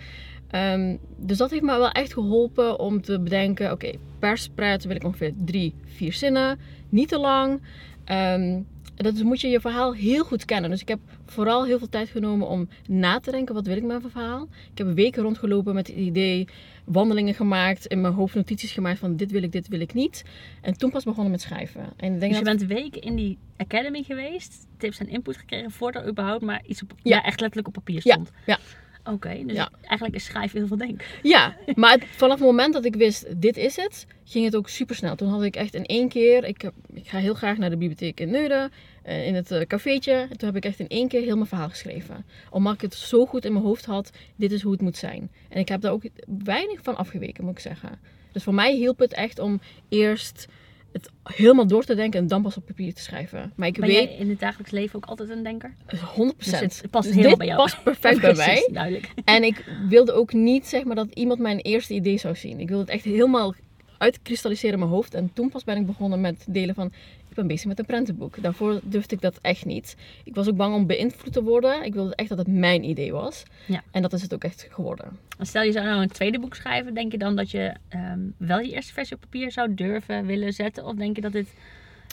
Ehm, 0.50 0.98
dus 1.18 1.38
dat 1.38 1.50
heeft 1.50 1.64
me 1.64 1.78
wel 1.78 1.92
echt 1.92 2.14
geholpen 2.14 2.80
om 2.80 3.02
te 3.02 3.20
bedenken: 3.20 3.72
oké, 3.72 3.92
per 4.20 4.38
spread 4.38 4.84
wil 4.84 4.96
ik 4.96 5.04
ongeveer 5.04 5.34
drie, 5.46 5.76
vier 5.86 6.14
zinnen. 6.14 6.60
Niet 6.90 7.08
te 7.08 7.20
lang. 7.20 7.62
Ehm, 8.04 8.62
dat 8.96 9.14
is, 9.14 9.24
moet 9.24 9.42
je 9.42 9.48
je 9.48 9.60
verhaal 9.60 9.94
heel 9.94 10.24
goed 10.24 10.46
kennen. 10.46 10.70
Dus 10.70 10.82
ik 10.82 10.88
heb 10.88 11.00
vooral 11.26 11.66
heel 11.66 11.78
veel 11.78 11.90
tijd 11.90 12.10
genomen 12.10 12.48
om 12.48 12.70
na 12.88 13.20
te 13.20 13.32
denken: 13.32 13.56
wat 13.56 13.68
wil 13.68 13.76
ik 13.76 13.84
met 13.84 14.00
mijn 14.02 14.12
verhaal? 14.12 14.48
Ik 14.72 14.78
heb 14.78 14.88
weken 14.94 15.24
rondgelopen 15.24 15.74
met 15.74 15.88
het 15.88 15.96
idee, 15.96 16.48
wandelingen 16.86 17.34
gemaakt, 17.34 17.86
in 17.86 18.02
mijn 18.02 18.14
hoofd 18.14 18.36
notities 18.36 18.72
gemaakt 18.72 19.00
van 19.00 19.16
dit 19.16 19.32
wil 19.32 19.44
ik, 19.44 19.52
dit 19.52 19.68
wil 19.68 19.80
ik 19.80 19.94
niet. 19.94 20.24
En 20.62 20.78
toen 20.78 20.92
pas 20.92 21.04
begonnen 21.04 21.32
met 21.32 21.42
schrijven. 21.42 21.82
En 21.82 22.14
ik 22.14 22.20
denk 22.20 22.20
Dus 22.20 22.40
je 22.40 22.46
dat 22.46 22.58
bent 22.58 22.70
weken 22.70 23.02
in 23.02 23.16
die 23.16 23.38
academy 23.58 24.04
geweest, 24.04 24.68
tips 24.78 25.00
en 25.00 25.08
input 25.10 25.38
gekregen 25.38 25.72
voordat 25.72 26.04
er 26.04 26.10
überhaupt 26.10 26.44
maar 26.44 26.62
iets 26.68 26.82
op, 26.84 26.94
Ja. 27.04 27.16
ja. 27.16 27.24
echt 27.24 27.40
letterlijk 27.40 27.68
op 27.68 27.74
papier 27.74 28.02
Ja, 28.04 28.14
stond. 28.14 28.32
ja. 28.46 28.60
Oké, 29.06 29.44
dus 29.46 29.56
Ja. 29.56 29.70
eigenlijk 29.82 30.16
is 30.16 30.24
schrijven 30.26 30.58
heel 30.58 30.68
veel 30.68 30.78
denken. 30.78 31.06
Ja, 31.24 31.56
maar 31.76 31.92
het- 31.92 32.06
vanaf 32.06 32.38
het 32.38 32.48
moment 32.48 32.74
dat 32.74 32.86
ik 32.86 32.96
wist, 32.96 33.42
dit 33.42 33.58
is 33.58 33.76
het, 33.76 34.06
ging 34.26 34.46
het 34.46 34.56
ook 34.56 34.70
super 34.70 34.96
snel. 34.96 35.16
Toen 35.16 35.30
had 35.30 35.44
ik 35.44 35.56
echt 35.56 35.74
in 35.76 35.86
één 35.86 36.10
keer, 36.10 36.44
ik, 36.44 36.62
heb- 36.62 36.74
ik 36.94 37.08
ga 37.08 37.18
heel 37.18 37.34
graag 37.34 37.58
naar 37.58 37.70
de 37.70 37.78
bibliotheek 37.78 38.20
in 38.20 38.30
Neuden, 38.32 38.72
eh, 39.04 39.28
in 39.28 39.36
het 39.36 39.52
eh, 39.52 39.62
cafeetje. 39.62 40.12
En 40.14 40.38
toen 40.38 40.48
heb 40.48 40.56
ik 40.58 40.66
echt 40.66 40.80
in 40.80 40.88
één 40.88 41.08
keer 41.08 41.22
heel 41.22 41.36
mijn 41.36 41.48
verhaal 41.48 41.70
geschreven. 41.70 42.26
Omdat 42.50 42.74
ik 42.74 42.82
het 42.82 42.94
zo 42.94 43.26
goed 43.26 43.46
in 43.46 43.52
mijn 43.54 43.66
hoofd 43.66 43.86
had, 43.86 44.12
dit 44.36 44.52
is 44.52 44.62
hoe 44.62 44.72
het 44.72 44.82
moet 44.82 44.98
zijn. 44.98 45.32
En 45.50 45.60
ik 45.60 45.68
heb 45.68 45.82
daar 45.82 45.92
ook 45.92 46.04
weinig 46.44 46.80
van 46.84 46.96
afgeweken, 46.98 47.44
moet 47.44 47.54
ik 47.54 47.60
zeggen. 47.60 48.00
Dus 48.32 48.44
voor 48.44 48.54
mij 48.54 48.74
hielp 48.76 49.00
het 49.00 49.14
echt 49.14 49.40
om 49.40 49.62
eerst 49.90 50.48
het 50.94 51.10
helemaal 51.24 51.68
door 51.68 51.84
te 51.84 51.96
denken 51.96 52.20
en 52.20 52.28
dan 52.28 52.42
pas 52.42 52.58
op 52.58 52.66
papier 52.66 52.94
te 52.94 53.02
schrijven. 53.02 53.54
Maar 53.56 53.68
ik 53.68 53.80
Ben 53.80 53.88
weet, 53.88 54.10
jij 54.10 54.18
in 54.18 54.30
het 54.30 54.40
dagelijks 54.40 54.72
leven 54.72 54.96
ook 54.96 55.06
altijd 55.06 55.30
een 55.30 55.44
denker? 55.44 55.74
100%. 55.96 56.38
Dus 56.38 56.52
het 56.60 56.88
past 56.90 57.08
Dus 57.08 57.16
helemaal 57.16 57.38
bij 57.38 57.48
jou. 57.48 57.60
past 57.60 57.84
perfect 57.84 58.22
bij 58.22 58.36
mij. 58.46 58.70
Duidelijk. 58.72 59.14
En 59.26 59.44
ik 59.44 59.66
wilde 59.90 60.14
ook 60.14 60.34
niet 60.34 60.68
zeg 60.68 60.84
maar, 60.84 60.96
dat 60.96 61.08
iemand 61.14 61.40
mijn 61.40 61.60
eerste 61.60 61.94
idee 61.94 62.18
zou 62.18 62.36
zien. 62.36 62.60
Ik 62.60 62.68
wilde 62.68 62.84
het 62.84 62.92
echt 62.92 63.04
helemaal 63.04 63.54
uitkristalliseren 63.98 64.74
in 64.74 64.80
mijn 64.80 64.92
hoofd. 64.92 65.14
En 65.14 65.32
toen 65.34 65.50
pas 65.50 65.64
ben 65.64 65.78
ik 65.78 65.86
begonnen 65.86 66.22
met 66.22 66.46
delen 66.48 66.76
van... 66.76 66.92
Ik 67.34 67.40
ben 67.40 67.48
bezig 67.48 67.68
met 67.68 67.80
een 67.80 67.86
prentenboek. 67.86 68.42
Daarvoor 68.42 68.80
durfde 68.84 69.16
ik 69.16 69.22
dat 69.22 69.40
echt 69.42 69.66
niet. 69.66 69.96
Ik 70.24 70.36
was 70.36 70.48
ook 70.50 70.56
bang 70.56 70.76
om 70.76 70.88
beïnvloed 70.88 71.34
te 71.34 71.44
worden. 71.44 71.84
Ik 71.84 71.94
wilde 71.94 72.16
echt 72.16 72.30
dat 72.30 72.38
het 72.38 72.48
mijn 72.48 72.84
idee 72.84 73.12
was. 73.12 73.44
Ja. 73.66 73.84
En 73.92 74.02
dat 74.02 74.14
is 74.14 74.22
het 74.22 74.34
ook 74.34 74.44
echt 74.44 74.68
geworden. 74.70 75.06
En 75.38 75.46
Stel 75.46 75.62
je 75.62 75.72
zou 75.72 75.86
nou 75.86 76.02
een 76.02 76.10
tweede 76.10 76.40
boek 76.40 76.56
schrijven, 76.56 76.94
denk 76.94 77.12
je 77.12 77.18
dan 77.18 77.36
dat 77.36 77.52
je 77.52 77.74
ehm, 77.90 78.20
wel 78.38 78.60
je 78.60 78.72
eerste 78.72 78.94
versie 78.94 79.16
op 79.16 79.22
papier 79.22 79.52
zou 79.52 79.74
durven 79.74 80.26
willen 80.26 80.54
zetten? 80.54 80.86
Of 80.86 80.96
denk 80.96 81.16
je 81.16 81.22
dat 81.22 81.32
dit 81.32 81.48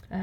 eh, 0.08 0.18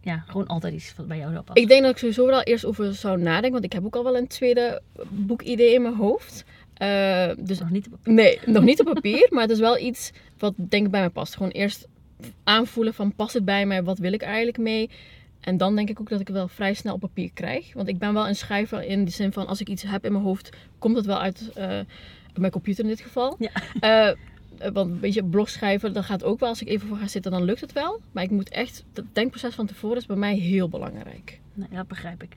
ja, 0.00 0.24
gewoon 0.26 0.46
altijd 0.46 0.74
iets 0.74 0.94
wat 0.96 1.08
bij 1.08 1.18
jou 1.18 1.32
zou 1.32 1.44
passen? 1.44 1.62
Ik 1.62 1.68
denk 1.68 1.82
dat 1.82 1.90
ik 1.90 1.98
sowieso 1.98 2.26
wel 2.26 2.42
eerst 2.42 2.64
over 2.64 2.94
zou 2.94 3.18
nadenken. 3.18 3.52
Want 3.52 3.64
ik 3.64 3.72
heb 3.72 3.84
ook 3.84 3.96
al 3.96 4.04
wel 4.04 4.16
een 4.16 4.28
tweede 4.28 4.82
boekidee 5.08 5.74
in 5.74 5.82
mijn 5.82 5.96
hoofd. 5.96 6.44
Eh, 6.74 7.30
dus 7.38 7.58
Nog 7.58 7.70
niet 7.70 7.86
op 7.86 7.92
papier. 7.92 8.14
Nee, 8.14 8.38
nog 8.46 8.62
niet 8.62 8.80
op 8.80 8.86
papier, 8.86 9.26
maar 9.32 9.42
het 9.42 9.50
is 9.50 9.58
wel 9.58 9.78
iets 9.78 10.10
wat 10.38 10.54
denk 10.56 10.84
ik 10.84 10.90
bij 10.90 11.00
mij 11.00 11.10
past. 11.10 11.34
Gewoon 11.36 11.50
eerst 11.50 11.88
aanvoelen 12.44 12.94
van 12.94 13.14
past 13.14 13.34
het 13.34 13.44
bij 13.44 13.66
mij, 13.66 13.82
wat 13.82 13.98
wil 13.98 14.12
ik 14.12 14.22
eigenlijk 14.22 14.58
mee? 14.58 14.90
En 15.40 15.56
dan 15.56 15.76
denk 15.76 15.88
ik 15.88 16.00
ook 16.00 16.08
dat 16.08 16.20
ik 16.20 16.26
het 16.26 16.36
wel 16.36 16.48
vrij 16.48 16.74
snel 16.74 16.94
op 16.94 17.00
papier 17.00 17.30
krijg. 17.32 17.72
Want 17.72 17.88
ik 17.88 17.98
ben 17.98 18.14
wel 18.14 18.28
een 18.28 18.36
schrijver 18.36 18.82
in 18.82 19.04
de 19.04 19.10
zin 19.10 19.32
van 19.32 19.46
als 19.46 19.60
ik 19.60 19.68
iets 19.68 19.82
heb 19.82 20.04
in 20.04 20.12
mijn 20.12 20.24
hoofd, 20.24 20.56
komt 20.78 20.96
het 20.96 21.06
wel 21.06 21.18
uit 21.18 21.50
eh, 21.54 21.78
mijn 22.34 22.52
computer 22.52 22.84
in 22.84 22.90
dit 22.90 23.00
geval. 23.00 23.36
Ja. 23.38 23.50
Eh, 23.80 24.08
eh, 24.08 24.16
want 24.72 24.90
een 24.90 25.00
beetje 25.00 25.24
blog 25.24 25.48
schrijven, 25.48 25.92
dat 25.92 26.04
gaat 26.04 26.24
ook 26.24 26.40
wel. 26.40 26.48
Als 26.48 26.60
ik 26.60 26.68
even 26.68 26.88
voor 26.88 26.96
ga 26.96 27.06
zitten, 27.06 27.30
dan 27.30 27.42
lukt 27.42 27.60
het 27.60 27.72
wel. 27.72 28.00
Maar 28.12 28.22
ik 28.24 28.30
moet 28.30 28.48
echt, 28.48 28.84
het 28.94 29.04
denkproces 29.12 29.54
van 29.54 29.66
tevoren 29.66 29.96
is 29.96 30.06
bij 30.06 30.16
mij 30.16 30.34
heel 30.34 30.68
belangrijk. 30.68 31.40
Nee, 31.54 31.68
dat 31.72 31.88
begrijp 31.88 32.22
ik. 32.22 32.36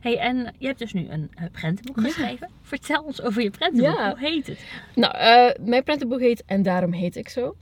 hey, 0.00 0.18
en 0.18 0.54
je 0.58 0.66
hebt 0.66 0.78
dus 0.78 0.92
nu 0.92 1.08
een 1.08 1.30
prentenboek 1.52 1.96
Ja. 1.96 2.02
geschreven. 2.02 2.50
Vertel 2.62 3.02
ons 3.02 3.22
over 3.22 3.42
je 3.42 3.50
prentenboek. 3.50 3.96
Ja. 3.98 4.10
Hoe 4.10 4.28
heet 4.28 4.46
het? 4.46 4.64
Nou, 4.94 5.14
mijn 5.60 5.84
prentenboek 5.84 6.20
heet 6.20 6.42
En 6.46 6.62
daarom 6.62 6.92
heet 6.92 7.16
ik 7.16 7.28
zo. 7.28 7.56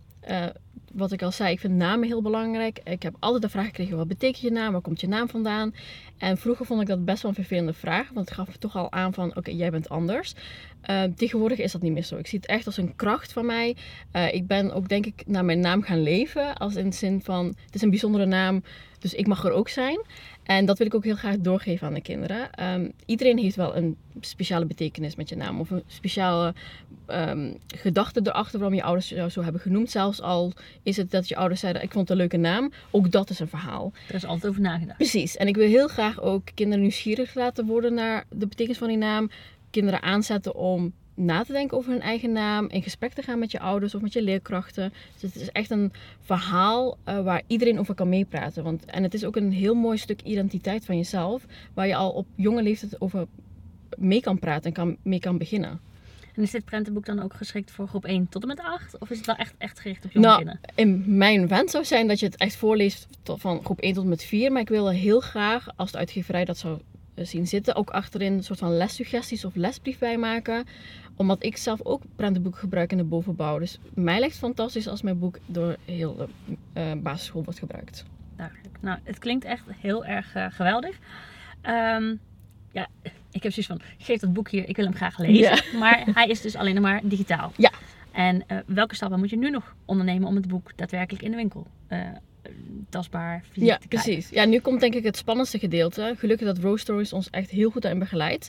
Wat 0.95 1.13
ik 1.13 1.23
al 1.23 1.33
zei, 1.33 1.53
ik 1.53 1.61
vind 1.61 1.75
namen 1.75 2.09
heel 2.09 2.23
belangrijk. 2.23 2.81
Ik 2.85 3.03
heb 3.03 3.17
altijd 3.19 3.43
de 3.43 3.49
vraag 3.49 3.65
gekregen, 3.65 3.97
wat 3.97 4.09
betekent 4.09 4.43
je 4.43 4.51
naam? 4.51 4.73
Waar 4.73 4.81
komt 4.81 5.01
je 5.01 5.09
naam 5.09 5.29
vandaan? 5.29 5.75
En 6.19 6.39
vroeger 6.39 6.67
vond 6.67 6.81
ik 6.81 6.87
dat 6.87 7.05
best 7.05 7.23
wel 7.23 7.31
een 7.31 7.37
vervelende 7.37 7.73
vraag. 7.73 8.11
Want 8.13 8.29
het 8.29 8.39
gaf 8.39 8.57
toch 8.57 8.77
al 8.77 8.93
aan 8.93 9.15
van, 9.15 9.37
oké, 9.37 9.51
jij 9.51 9.71
bent 9.71 9.89
anders. 9.89 10.35
Eh, 10.81 11.03
tegenwoordig 11.17 11.59
is 11.59 11.73
dat 11.73 11.83
niet 11.83 11.93
meer 11.93 12.05
zo. 12.05 12.17
Ik 12.17 12.27
zie 12.27 12.39
het 12.39 12.49
echt 12.49 12.67
als 12.67 12.77
een 12.77 12.97
kracht 12.97 13.33
van 13.33 13.47
mij. 13.47 13.77
Eh, 14.11 14.35
ik 14.35 14.47
ben 14.47 14.73
ook, 14.73 14.89
denk 14.89 15.07
ik, 15.07 15.23
naar 15.27 15.45
mijn 15.45 15.61
naam 15.61 15.83
gaan 15.83 16.03
leven. 16.03 16.55
Als 16.55 16.75
in 16.75 16.91
de 16.91 16.97
zin 16.97 17.21
van, 17.23 17.47
het 17.47 17.75
is 17.75 17.83
een 17.83 17.91
bijzondere 17.91 18.27
naam, 18.27 18.63
dus 18.99 19.15
ik 19.15 19.27
mag 19.27 19.45
er 19.45 19.53
ook 19.53 19.69
zijn. 19.69 20.01
En 20.43 20.67
dat 20.67 20.79
wil 20.79 20.87
ik 20.87 20.95
ook 20.95 21.05
heel 21.05 21.17
graag 21.17 21.39
doorgeven 21.39 21.87
aan 21.87 21.95
de 21.95 22.03
kinderen. 22.03 22.53
Ehm, 22.53 22.89
iedereen 23.07 23.39
heeft 23.39 23.57
wel 23.57 23.77
een 23.77 23.97
speciale 24.21 24.67
betekenis 24.67 25.17
met 25.17 25.29
je 25.29 25.37
naam. 25.37 25.61
Of 25.61 25.71
een 25.71 25.83
speciale 25.87 26.55
ehm, 27.07 27.53
gedachte 27.67 28.21
erachter 28.23 28.59
waarom 28.59 28.77
je 28.77 28.83
ouders 28.83 29.09
jou 29.09 29.31
zo 29.31 29.43
hebben 29.43 29.61
genoemd. 29.61 29.91
Zelfs 29.91 30.21
al 30.21 30.53
is 30.83 30.97
het 30.97 31.11
dat 31.11 31.29
je 31.29 31.37
ouders 31.37 31.61
zeiden, 31.61 31.83
ik 31.83 31.91
vond 31.91 32.09
het 32.09 32.11
een 32.11 32.17
leuke 32.17 32.37
naam. 32.37 32.73
Ook 32.91 33.11
dat 33.11 33.31
is 33.31 33.39
een 33.39 33.49
verhaal. 33.49 33.93
Er 34.09 34.15
is 34.15 34.25
altijd 34.25 34.51
over 34.51 34.63
nagedacht. 34.63 34.99
Precies. 34.99 35.37
En 35.37 35.47
ik 35.47 35.57
wil 35.57 35.69
heel 35.69 35.89
graag 35.89 36.21
ook 36.21 36.45
kinderen 36.55 36.81
nieuwsgierig 36.81 37.35
laten 37.35 37.67
worden 37.67 37.95
naar 37.95 38.25
de 38.31 38.47
betekenis 38.47 38.79
van 38.79 38.89
die 38.89 38.97
naam. 38.97 39.31
Kinderen 39.71 40.03
aanzetten 40.03 40.55
om 40.55 40.93
na 41.15 41.43
te 41.45 41.53
denken 41.53 41.77
over 41.77 41.91
hun 41.93 42.01
eigen 42.01 42.33
naam. 42.33 42.69
In 42.69 42.83
gesprek 42.83 43.13
te 43.13 43.23
gaan 43.23 43.39
met 43.39 43.51
je 43.51 43.61
ouders 43.61 43.95
of 43.95 44.01
met 44.03 44.13
je 44.13 44.23
leerkrachten. 44.23 44.93
Dus 45.13 45.33
het 45.33 45.43
is 45.43 45.51
echt 45.51 45.71
een 45.71 45.93
verhaal 46.21 46.97
eh, 47.05 47.23
waar 47.25 47.43
iedereen 47.47 47.79
over 47.79 47.95
kan 47.95 48.09
meepraten. 48.09 48.65
Want, 48.65 48.85
en 48.85 49.03
het 49.03 49.15
is 49.15 49.25
ook 49.25 49.37
een 49.37 49.53
heel 49.53 49.75
mooi 49.75 49.99
stuk 49.99 50.23
identiteit 50.23 50.85
van 50.85 50.97
jezelf. 50.97 51.47
Waar 51.75 51.87
je 51.87 51.95
al 51.97 52.11
op 52.11 52.27
jonge 52.35 52.63
leeftijd 52.63 53.01
over 53.01 53.27
mee 53.97 54.21
kan 54.21 54.39
praten 54.39 54.65
en 54.65 54.73
kan, 54.73 54.97
mee 55.03 55.21
kan 55.21 55.39
beginnen. 55.39 55.81
En 56.35 56.43
is 56.43 56.51
dit 56.51 56.65
prentenboek 56.65 57.07
dan 57.07 57.23
ook 57.23 57.35
geschikt 57.35 57.71
voor 57.71 57.89
groep 57.89 58.05
1 58.05 58.29
tot 58.29 58.43
en 58.43 58.49
met 58.49 58.61
8? 58.61 58.99
Of 58.99 59.11
is 59.11 59.17
het 59.17 59.27
wel 59.27 59.37
echt, 59.37 59.55
echt 59.59 59.81
gericht 59.81 60.05
op 60.05 60.11
jonge 60.13 60.27
Nou, 60.27 60.37
kinderen? 60.37 60.61
in 60.75 61.17
mijn 61.17 61.49
wens 61.49 61.71
zou 61.71 61.85
zijn 61.85 62.09
dat 62.09 62.21
je 62.21 62.27
het 62.27 62.37
echt 62.37 62.57
voorleest 62.57 63.07
van 63.25 63.65
groep 63.65 63.81
1 63.81 63.95
tot 63.95 64.03
en 64.03 64.09
met 64.09 64.25
4. 64.25 64.53
Maar 64.53 64.61
ik 64.61 64.69
wil 64.69 64.91
heel 64.91 65.21
graag, 65.21 65.67
als 65.77 65.93
de 65.93 65.99
uitgeverij 65.99 66.45
dat 66.45 66.59
zou 66.59 66.81
eh, 67.15 67.25
zien 67.25 67.47
zitten, 67.47 67.75
ook 67.75 67.91
achterin 67.91 68.33
een 68.33 68.45
soort 68.45 68.59
van 68.59 68.77
lessuggesties 68.77 69.45
of 69.45 69.55
lesbrief 69.55 69.99
bij 69.99 70.17
maken. 70.19 70.65
Omdat 71.17 71.45
ik 71.45 71.57
zelf 71.57 71.83
ook 71.83 72.03
prentenboeken 72.17 72.61
gebruik 72.61 72.93
in 72.93 72.97
de 72.97 73.05
bovenbouw. 73.05 73.59
Dus 73.59 73.79
mij 73.95 74.19
lijkt 74.19 74.35
het 74.35 74.45
fantastisch 74.45 74.89
als 74.89 75.03
mijn 75.03 75.19
boek 75.19 75.39
door 75.47 75.77
heel 75.85 76.17
de 76.17 76.29
eh, 76.73 76.93
basisschool 77.03 77.45
wordt 77.45 77.59
gebruikt. 77.59 78.05
Duidelijk. 78.37 78.79
Nou, 78.81 78.99
het 79.03 79.19
klinkt 79.19 79.45
echt 79.45 79.65
heel 79.77 80.05
erg 80.05 80.35
eh, 80.35 80.47
geweldig. 80.51 80.99
Ehm, 81.61 82.15
ja, 82.73 82.89
ik 83.31 83.43
heb 83.43 83.53
zoiets 83.53 83.67
van, 83.67 83.81
geef 83.99 84.21
dat 84.21 84.33
boek 84.33 84.49
hier, 84.49 84.69
ik 84.69 84.77
wil 84.77 84.85
hem 84.85 84.95
graag 84.95 85.19
lezen. 85.19 85.65
Maar 85.79 86.03
hij 86.13 86.27
is 86.27 86.41
dus 86.41 86.57
alleen 86.57 86.81
maar 86.81 87.01
digitaal. 87.03 87.53
Ja. 87.57 87.71
En 88.13 88.45
eh, 88.47 88.59
welke 88.67 88.95
stappen 88.95 89.19
moet 89.19 89.31
je 89.31 89.37
nu 89.37 89.51
nog 89.51 89.75
ondernemen 89.85 90.29
om 90.29 90.37
het 90.37 90.49
boek 90.49 90.77
daadwerkelijk 90.77 91.25
in 91.25 91.31
de 91.31 91.37
winkel 91.37 91.67
eh, 91.87 91.99
tastbaar, 92.89 93.45
fysiek 93.53 93.69
Ja, 93.69 93.79
precies. 93.89 94.29
Ja, 94.29 94.45
nu 94.45 94.61
komt 94.61 94.81
denk 94.81 94.95
ik 94.95 95.05
het 95.05 95.17
spannendste 95.17 95.59
gedeelte. 95.59 96.15
Gelukkig 96.19 96.47
dat 96.47 96.59
Rose 96.59 96.83
Stories 96.83 97.13
ons 97.13 97.31
echt 97.31 97.51
heel 97.51 97.71
goed 97.71 97.83
daarin 97.83 98.01
begeleidt. 98.01 98.49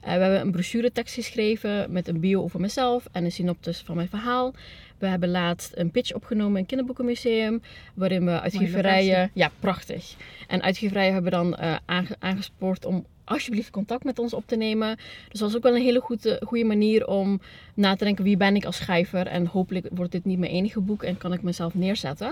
Eh, 0.00 0.14
we 0.14 0.20
hebben 0.20 0.40
een 0.40 0.50
brochure 0.50 0.92
tekst 0.92 1.14
geschreven 1.14 1.92
met 1.92 2.08
een 2.08 2.20
bio 2.20 2.42
over 2.42 2.60
mezelf 2.60 3.06
en 3.12 3.24
een 3.24 3.32
synopsis 3.32 3.80
van 3.80 3.96
mijn 3.96 4.08
verhaal. 4.08 4.54
We 4.98 5.06
hebben 5.06 5.30
laatst 5.30 5.72
een 5.74 5.90
pitch 5.90 6.12
opgenomen 6.12 6.52
in 6.52 6.58
het 6.58 6.66
Kinderboekenmuseum, 6.66 7.62
waarin 7.94 8.24
we 8.24 8.40
uitgeverijen... 8.40 9.30
Ja, 9.34 9.50
prachtig. 9.60 10.14
En 10.48 10.62
uitgeverijen 10.62 11.12
hebben 11.12 11.30
dan 11.30 11.58
uh, 11.60 11.76
aangespoord 12.18 12.84
om 12.84 13.06
alsjeblieft 13.24 13.70
contact 13.70 14.04
met 14.04 14.18
ons 14.18 14.34
op 14.34 14.46
te 14.46 14.56
nemen. 14.56 14.96
Dus 14.96 15.40
dat 15.40 15.40
was 15.40 15.56
ook 15.56 15.62
wel 15.62 15.74
een 15.74 15.82
hele 15.82 16.00
goede, 16.00 16.40
goede 16.46 16.64
manier 16.64 17.06
om 17.06 17.40
na 17.74 17.94
te 17.96 18.04
denken 18.04 18.24
wie 18.24 18.36
ben 18.36 18.56
ik 18.56 18.64
als 18.64 18.76
schrijver. 18.76 19.26
En 19.26 19.46
hopelijk 19.46 19.88
wordt 19.92 20.12
dit 20.12 20.24
niet 20.24 20.38
mijn 20.38 20.52
enige 20.52 20.80
boek 20.80 21.02
en 21.02 21.18
kan 21.18 21.32
ik 21.32 21.42
mezelf 21.42 21.74
neerzetten. 21.74 22.28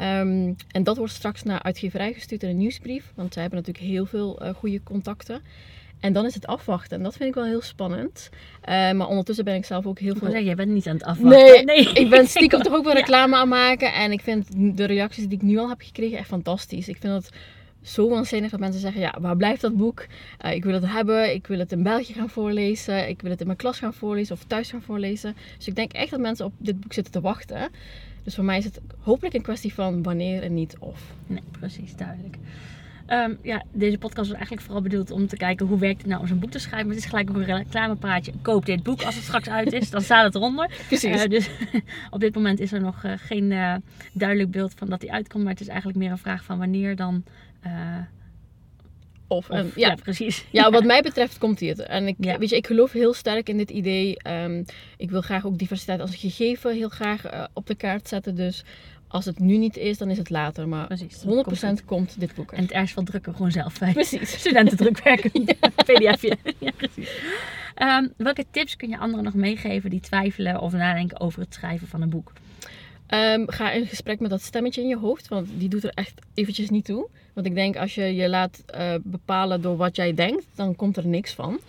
Um, 0.00 0.56
en 0.70 0.82
dat 0.82 0.96
wordt 0.96 1.12
straks 1.12 1.42
naar 1.42 1.62
uitgeverij 1.62 2.12
gestuurd 2.12 2.42
in 2.42 2.48
een 2.48 2.56
nieuwsbrief. 2.56 3.12
Want 3.14 3.32
zij 3.32 3.42
hebben 3.42 3.60
natuurlijk 3.60 3.92
heel 3.92 4.06
veel 4.06 4.42
uh, 4.42 4.54
goede 4.54 4.82
contacten. 4.82 5.40
En 6.06 6.12
dan 6.12 6.24
is 6.24 6.34
het 6.34 6.46
afwachten. 6.46 6.96
En 6.96 7.02
dat 7.02 7.16
vind 7.16 7.28
ik 7.28 7.34
wel 7.34 7.44
heel 7.44 7.62
spannend. 7.62 8.28
Uh, 8.68 8.92
maar 8.92 9.08
ondertussen 9.08 9.44
ben 9.44 9.54
ik 9.54 9.64
zelf 9.64 9.86
ook 9.86 9.98
heel 9.98 10.14
veel... 10.14 10.30
Zeg, 10.30 10.42
jij 10.42 10.54
bent 10.54 10.70
niet 10.70 10.86
aan 10.86 10.94
het 10.94 11.04
afwachten. 11.04 11.38
Nee, 11.38 11.64
nee. 11.84 11.92
ik 11.92 12.10
ben 12.10 12.26
stiekem 12.26 12.62
toch 12.62 12.74
ook 12.74 12.84
wel 12.84 12.92
reclame 12.92 13.34
ja. 13.34 13.40
aan 13.40 13.48
maken. 13.48 13.92
En 13.92 14.12
ik 14.12 14.20
vind 14.20 14.46
de 14.76 14.84
reacties 14.84 15.24
die 15.24 15.36
ik 15.36 15.42
nu 15.42 15.58
al 15.58 15.68
heb 15.68 15.80
gekregen 15.80 16.18
echt 16.18 16.28
fantastisch. 16.28 16.88
Ik 16.88 16.96
vind 17.00 17.12
het 17.12 17.30
zo 17.82 18.08
waanzinnig 18.08 18.50
dat 18.50 18.60
mensen 18.60 18.80
zeggen: 18.80 19.00
Ja, 19.00 19.14
waar 19.20 19.36
blijft 19.36 19.60
dat 19.60 19.76
boek? 19.76 20.06
Uh, 20.44 20.52
ik 20.52 20.64
wil 20.64 20.74
het 20.74 20.86
hebben, 20.86 21.34
ik 21.34 21.46
wil 21.46 21.58
het 21.58 21.72
in 21.72 21.82
België 21.82 22.12
gaan 22.12 22.30
voorlezen, 22.30 23.08
ik 23.08 23.22
wil 23.22 23.30
het 23.30 23.40
in 23.40 23.46
mijn 23.46 23.58
klas 23.58 23.78
gaan 23.78 23.94
voorlezen 23.94 24.34
of 24.34 24.44
thuis 24.44 24.70
gaan 24.70 24.82
voorlezen. 24.82 25.36
Dus 25.56 25.66
ik 25.66 25.74
denk 25.74 25.92
echt 25.92 26.10
dat 26.10 26.20
mensen 26.20 26.44
op 26.44 26.52
dit 26.58 26.80
boek 26.80 26.92
zitten 26.92 27.12
te 27.12 27.20
wachten. 27.20 27.68
Dus 28.22 28.34
voor 28.34 28.44
mij 28.44 28.58
is 28.58 28.64
het 28.64 28.80
hopelijk 29.00 29.34
een 29.34 29.42
kwestie 29.42 29.74
van 29.74 30.02
wanneer 30.02 30.42
en 30.42 30.54
niet 30.54 30.76
of. 30.78 31.00
Nee, 31.26 31.42
precies, 31.50 31.96
duidelijk. 31.96 32.36
Um, 33.08 33.38
ja, 33.42 33.62
deze 33.72 33.98
podcast 33.98 34.28
was 34.28 34.36
eigenlijk 34.36 34.62
vooral 34.62 34.82
bedoeld 34.82 35.10
om 35.10 35.26
te 35.26 35.36
kijken 35.36 35.66
hoe 35.66 35.78
werkt 35.78 35.98
het 35.98 36.06
nou 36.06 36.20
om 36.20 36.26
zo'n 36.26 36.38
boek 36.38 36.50
te 36.50 36.58
schrijven. 36.58 36.86
Maar 36.86 36.94
het 36.94 37.04
is 37.04 37.10
gelijk 37.10 37.30
ook 37.30 37.36
een 37.36 37.44
reclamepraatje. 37.44 38.32
Koop 38.42 38.66
dit 38.66 38.82
boek 38.82 39.02
als 39.02 39.14
het 39.14 39.24
straks 39.24 39.48
uit 39.48 39.72
is, 39.72 39.90
dan 39.90 40.00
staat 40.00 40.24
het 40.24 40.34
eronder. 40.34 40.70
Precies. 40.88 41.24
Uh, 41.24 41.30
dus 41.30 41.50
op 42.10 42.20
dit 42.20 42.34
moment 42.34 42.60
is 42.60 42.72
er 42.72 42.80
nog 42.80 43.04
uh, 43.04 43.12
geen 43.16 43.50
uh, 43.50 43.74
duidelijk 44.12 44.50
beeld 44.50 44.74
van 44.76 44.88
dat 44.88 45.00
die 45.00 45.12
uitkomt. 45.12 45.42
Maar 45.42 45.52
het 45.52 45.60
is 45.60 45.68
eigenlijk 45.68 45.98
meer 45.98 46.10
een 46.10 46.18
vraag 46.18 46.44
van 46.44 46.58
wanneer 46.58 46.96
dan 46.96 47.24
of, 49.28 49.50
of 49.50 49.58
um, 49.58 49.70
ja, 49.74 49.88
ja, 49.88 49.94
precies. 49.94 50.44
Ja, 50.50 50.70
wat 50.70 50.84
mij 50.94 51.02
betreft 51.02 51.38
komt 51.38 51.58
dit. 51.58 51.78
En 51.78 52.06
ik, 52.06 52.16
ja. 52.18 52.38
weet 52.38 52.50
je, 52.50 52.56
ik 52.56 52.66
geloof 52.66 52.92
heel 52.92 53.14
sterk 53.14 53.48
in 53.48 53.56
dit 53.56 53.70
idee. 53.70 54.16
Um, 54.28 54.64
ik 54.96 55.10
wil 55.10 55.20
graag 55.20 55.46
ook 55.46 55.58
diversiteit 55.58 56.00
als 56.00 56.16
gegeven 56.16 56.74
heel 56.74 56.88
graag 56.88 57.32
uh, 57.32 57.44
op 57.52 57.66
de 57.66 57.74
kaart 57.74 58.08
zetten. 58.08 58.34
Dus 58.34 58.64
als 59.08 59.24
het 59.24 59.38
nu 59.38 59.56
niet 59.56 59.76
is, 59.76 59.98
dan 59.98 60.10
is 60.10 60.18
het 60.18 60.30
later. 60.30 60.68
Maar 60.68 60.86
precies, 60.86 61.24
100% 61.24 61.26
komt, 61.26 61.84
komt, 61.84 62.20
dit 62.20 62.34
boek 62.34 62.52
er. 62.52 62.56
En 62.56 62.62
het 62.62 62.72
ergst 62.72 62.94
van 62.94 63.04
drukken 63.04 63.34
gewoon 63.34 63.50
zelf 63.50 63.78
bij. 63.78 63.92
Precies. 63.92 64.30
Studentendrukwerken. 64.40 65.30
ja. 65.60 65.68
PDFje. 65.68 66.36
ja, 66.58 66.70
precies. 66.76 67.10
Um, 67.82 68.12
welke 68.16 68.44
tips 68.50 68.76
kun 68.76 68.88
je 68.88 68.98
anderen 68.98 69.24
nog 69.24 69.34
meegeven 69.34 69.90
die 69.90 70.00
twijfelen 70.00 70.60
of 70.60 70.72
nadenken 70.72 71.20
over 71.20 71.40
het 71.40 71.54
schrijven 71.54 71.88
van 71.88 72.02
een 72.02 72.10
boek? 72.10 72.32
Um, 73.08 73.50
ga 73.50 73.70
in 73.70 73.86
gesprek 73.86 74.20
met 74.20 74.30
dat 74.30 74.42
stemmetje 74.42 74.82
in 74.82 74.88
je 74.88 74.96
hoofd, 74.96 75.28
want 75.28 75.48
die 75.54 75.68
doet 75.68 75.84
er 75.84 75.92
echt 75.94 76.20
eventjes 76.34 76.70
niet 76.70 76.84
toe. 76.84 77.08
Want 77.32 77.46
ik 77.46 77.54
denk 77.54 77.76
als 77.76 77.94
je 77.94 78.14
je 78.14 78.28
laat 78.28 78.64
uh, 78.74 78.94
bepalen 79.02 79.60
door 79.62 79.76
wat 79.76 79.96
jij 79.96 80.14
denkt, 80.14 80.46
dan 80.54 80.76
komt 80.76 80.96
er 80.96 81.06
niks 81.06 81.32
van. 81.34 81.60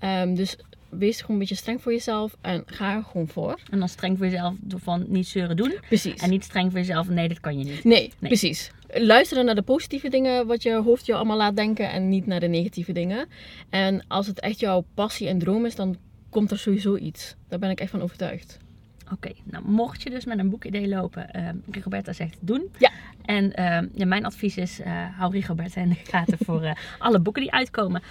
Um, 0.00 0.34
dus 0.34 0.56
wees 0.98 1.20
gewoon 1.20 1.32
een 1.32 1.38
beetje 1.38 1.54
streng 1.54 1.82
voor 1.82 1.92
jezelf 1.92 2.36
en 2.40 2.62
ga 2.66 2.94
er 2.94 3.02
gewoon 3.02 3.28
voor. 3.28 3.58
En 3.70 3.78
dan 3.78 3.88
streng 3.88 4.16
voor 4.16 4.26
jezelf 4.26 4.54
van 4.68 5.04
niet 5.08 5.26
zeuren 5.26 5.56
doen. 5.56 5.74
Precies. 5.88 6.22
En 6.22 6.30
niet 6.30 6.44
streng 6.44 6.70
voor 6.70 6.80
jezelf 6.80 7.08
nee, 7.08 7.28
dat 7.28 7.40
kan 7.40 7.58
je 7.58 7.64
niet. 7.64 7.84
Nee, 7.84 8.12
nee, 8.18 8.30
precies. 8.30 8.70
Luisteren 8.88 9.44
naar 9.44 9.54
de 9.54 9.62
positieve 9.62 10.08
dingen 10.08 10.46
wat 10.46 10.62
je 10.62 10.74
hoofd 10.74 11.06
je 11.06 11.14
allemaal 11.14 11.36
laat 11.36 11.56
denken 11.56 11.90
en 11.90 12.08
niet 12.08 12.26
naar 12.26 12.40
de 12.40 12.48
negatieve 12.48 12.92
dingen. 12.92 13.28
En 13.70 14.04
als 14.08 14.26
het 14.26 14.40
echt 14.40 14.60
jouw 14.60 14.84
passie 14.94 15.28
en 15.28 15.38
droom 15.38 15.66
is, 15.66 15.74
dan 15.74 15.96
komt 16.30 16.50
er 16.50 16.58
sowieso 16.58 16.96
iets. 16.96 17.34
Daar 17.48 17.58
ben 17.58 17.70
ik 17.70 17.80
echt 17.80 17.90
van 17.90 18.02
overtuigd. 18.02 18.58
Oké, 19.04 19.14
okay, 19.14 19.34
nou 19.44 19.64
mocht 19.68 20.02
je 20.02 20.10
dus 20.10 20.24
met 20.24 20.38
een 20.38 20.50
boekidee 20.50 20.88
lopen, 20.88 21.28
uh, 21.36 21.48
Rigoberta 21.70 22.12
zegt 22.12 22.36
doen. 22.40 22.70
Ja. 22.78 22.90
En 23.24 23.44
uh, 23.44 23.78
ja, 23.94 24.06
mijn 24.06 24.24
advies 24.24 24.56
is, 24.56 24.80
uh, 24.80 24.86
hou 25.18 25.32
Rigoberta 25.32 25.80
in 25.80 25.88
de 25.88 25.94
gaten 26.04 26.38
voor 26.40 26.78
alle 26.98 27.18
boeken 27.18 27.42
die 27.42 27.52
uitkomen. 27.52 28.02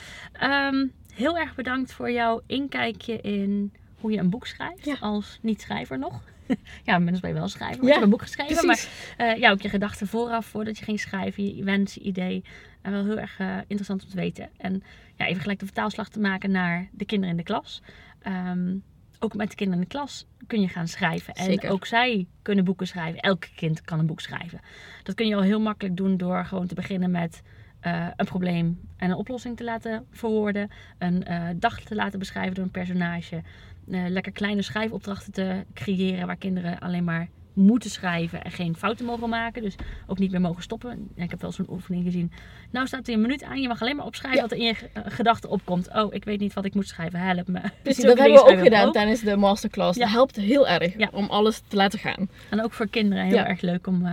Um, 0.43 0.91
heel 1.13 1.37
erg 1.37 1.55
bedankt 1.55 1.93
voor 1.93 2.11
jouw 2.11 2.41
inkijkje 2.47 3.21
in 3.21 3.73
hoe 3.99 4.11
je 4.11 4.17
een 4.17 4.29
boek 4.29 4.47
schrijft, 4.47 4.85
ja. 4.85 4.95
als 4.99 5.39
niet-schrijver 5.41 5.99
nog. 5.99 6.21
ja, 6.83 6.93
inmiddels 6.93 7.19
ben 7.19 7.29
je 7.29 7.35
wel 7.35 7.47
schrijver, 7.47 7.77
maar 7.77 7.87
ja, 7.87 7.93
je 7.93 7.99
hebt 7.99 8.03
een 8.03 8.17
boek 8.17 8.21
geschreven. 8.21 8.65
precies. 8.65 9.15
Maar 9.17 9.39
ja, 9.39 9.51
ook 9.51 9.61
je 9.61 9.69
gedachten 9.69 10.07
vooraf, 10.07 10.45
voordat 10.45 10.77
je 10.77 10.83
ging 10.83 10.99
schrijven, 10.99 11.55
je 11.55 11.63
wens, 11.63 11.93
je 11.93 11.99
idee. 11.99 12.43
En 12.81 12.91
wel 12.91 13.03
heel 13.03 13.19
erg 13.19 13.39
interessant 13.67 14.03
om 14.03 14.09
te 14.09 14.15
weten. 14.15 14.49
En 14.57 14.83
ja, 15.15 15.25
even 15.25 15.41
gelijk 15.41 15.59
de 15.59 15.65
vertaalslag 15.65 16.09
te 16.09 16.19
maken 16.19 16.51
naar 16.51 16.89
de 16.91 17.05
kinderen 17.05 17.31
in 17.31 17.37
de 17.37 17.43
klas. 17.43 17.81
Um, 18.27 18.83
ook 19.23 19.33
met 19.35 19.49
de 19.49 19.55
kinderen 19.55 19.83
in 19.83 19.89
de 19.89 19.95
klas 19.97 20.25
kun 20.47 20.61
je 20.61 20.67
gaan 20.67 20.87
schrijven. 20.87 21.33
En 21.33 21.45
Zeker. 21.45 21.69
ook 21.69 21.85
zij 21.85 22.27
kunnen 22.41 22.65
boeken 22.65 22.87
schrijven. 22.87 23.19
Elk 23.19 23.45
kind 23.55 23.81
kan 23.81 23.99
een 23.99 24.05
boek 24.05 24.21
schrijven. 24.21 24.59
Dat 25.03 25.15
kun 25.15 25.27
je 25.27 25.35
al 25.35 25.41
heel 25.41 25.59
makkelijk 25.59 25.97
doen 25.97 26.17
door 26.17 26.45
gewoon 26.45 26.67
te 26.67 26.75
beginnen 26.75 27.11
met 27.11 27.41
uh, 27.87 28.07
een 28.15 28.25
probleem 28.25 28.79
en 28.97 29.09
een 29.09 29.15
oplossing 29.15 29.57
te 29.57 29.63
laten 29.63 30.05
verwoorden. 30.11 30.69
Een 30.97 31.25
uh, 31.29 31.47
dag 31.55 31.79
te 31.81 31.95
laten 31.95 32.19
beschrijven 32.19 32.55
door 32.55 32.63
een 32.63 32.71
personage. 32.71 33.41
Uh, 33.87 34.03
lekker 34.07 34.31
kleine 34.31 34.61
schrijfopdrachten 34.61 35.31
te 35.33 35.63
creëren 35.73 36.27
waar 36.27 36.35
kinderen 36.35 36.79
alleen 36.79 37.03
maar 37.03 37.27
moeten 37.53 37.89
schrijven 37.89 38.43
en 38.43 38.51
geen 38.51 38.75
fouten 38.75 39.05
mogen 39.05 39.29
maken. 39.29 39.61
Dus 39.61 39.75
ook 40.07 40.17
niet 40.19 40.31
meer 40.31 40.41
mogen 40.41 40.63
stoppen. 40.63 41.09
Ik 41.15 41.29
heb 41.29 41.41
wel 41.41 41.51
zo'n 41.51 41.69
oefening 41.69 42.03
gezien. 42.03 42.31
Nou 42.71 42.87
staat 42.87 43.07
er 43.07 43.13
een 43.13 43.21
minuut 43.21 43.43
aan. 43.43 43.61
Je 43.61 43.67
mag 43.67 43.81
alleen 43.81 43.95
maar 43.95 44.05
opschrijven 44.05 44.41
Ja. 44.41 44.47
wat 44.47 44.51
er 44.51 44.57
in 44.57 44.65
je 44.65 45.09
gedachten 45.09 45.49
opkomt. 45.49 45.89
Oh, 45.93 46.13
ik 46.13 46.23
weet 46.25 46.39
niet 46.39 46.53
wat 46.53 46.65
ik 46.65 46.73
moet 46.73 46.87
schrijven. 46.87 47.19
Help 47.19 47.47
me. 47.47 47.61
Precies, 47.81 48.03
Zulke 48.03 48.17
dat 48.17 48.25
hebben 48.27 48.45
we 48.45 48.51
ook 48.57 48.63
gedaan 48.63 48.91
tijdens 48.91 49.21
de 49.21 49.35
masterclass. 49.35 49.97
Ja. 49.97 50.03
Dat 50.03 50.13
helpt 50.13 50.35
heel 50.35 50.67
erg 50.67 50.97
Ja. 50.97 51.09
om 51.11 51.25
alles 51.29 51.61
te 51.67 51.75
laten 51.75 51.99
gaan. 51.99 52.29
En 52.49 52.63
ook 52.63 52.73
voor 52.73 52.87
kinderen 52.87 53.25
heel 53.25 53.37
erg 53.37 53.61
leuk 53.61 53.87
om 53.87 54.07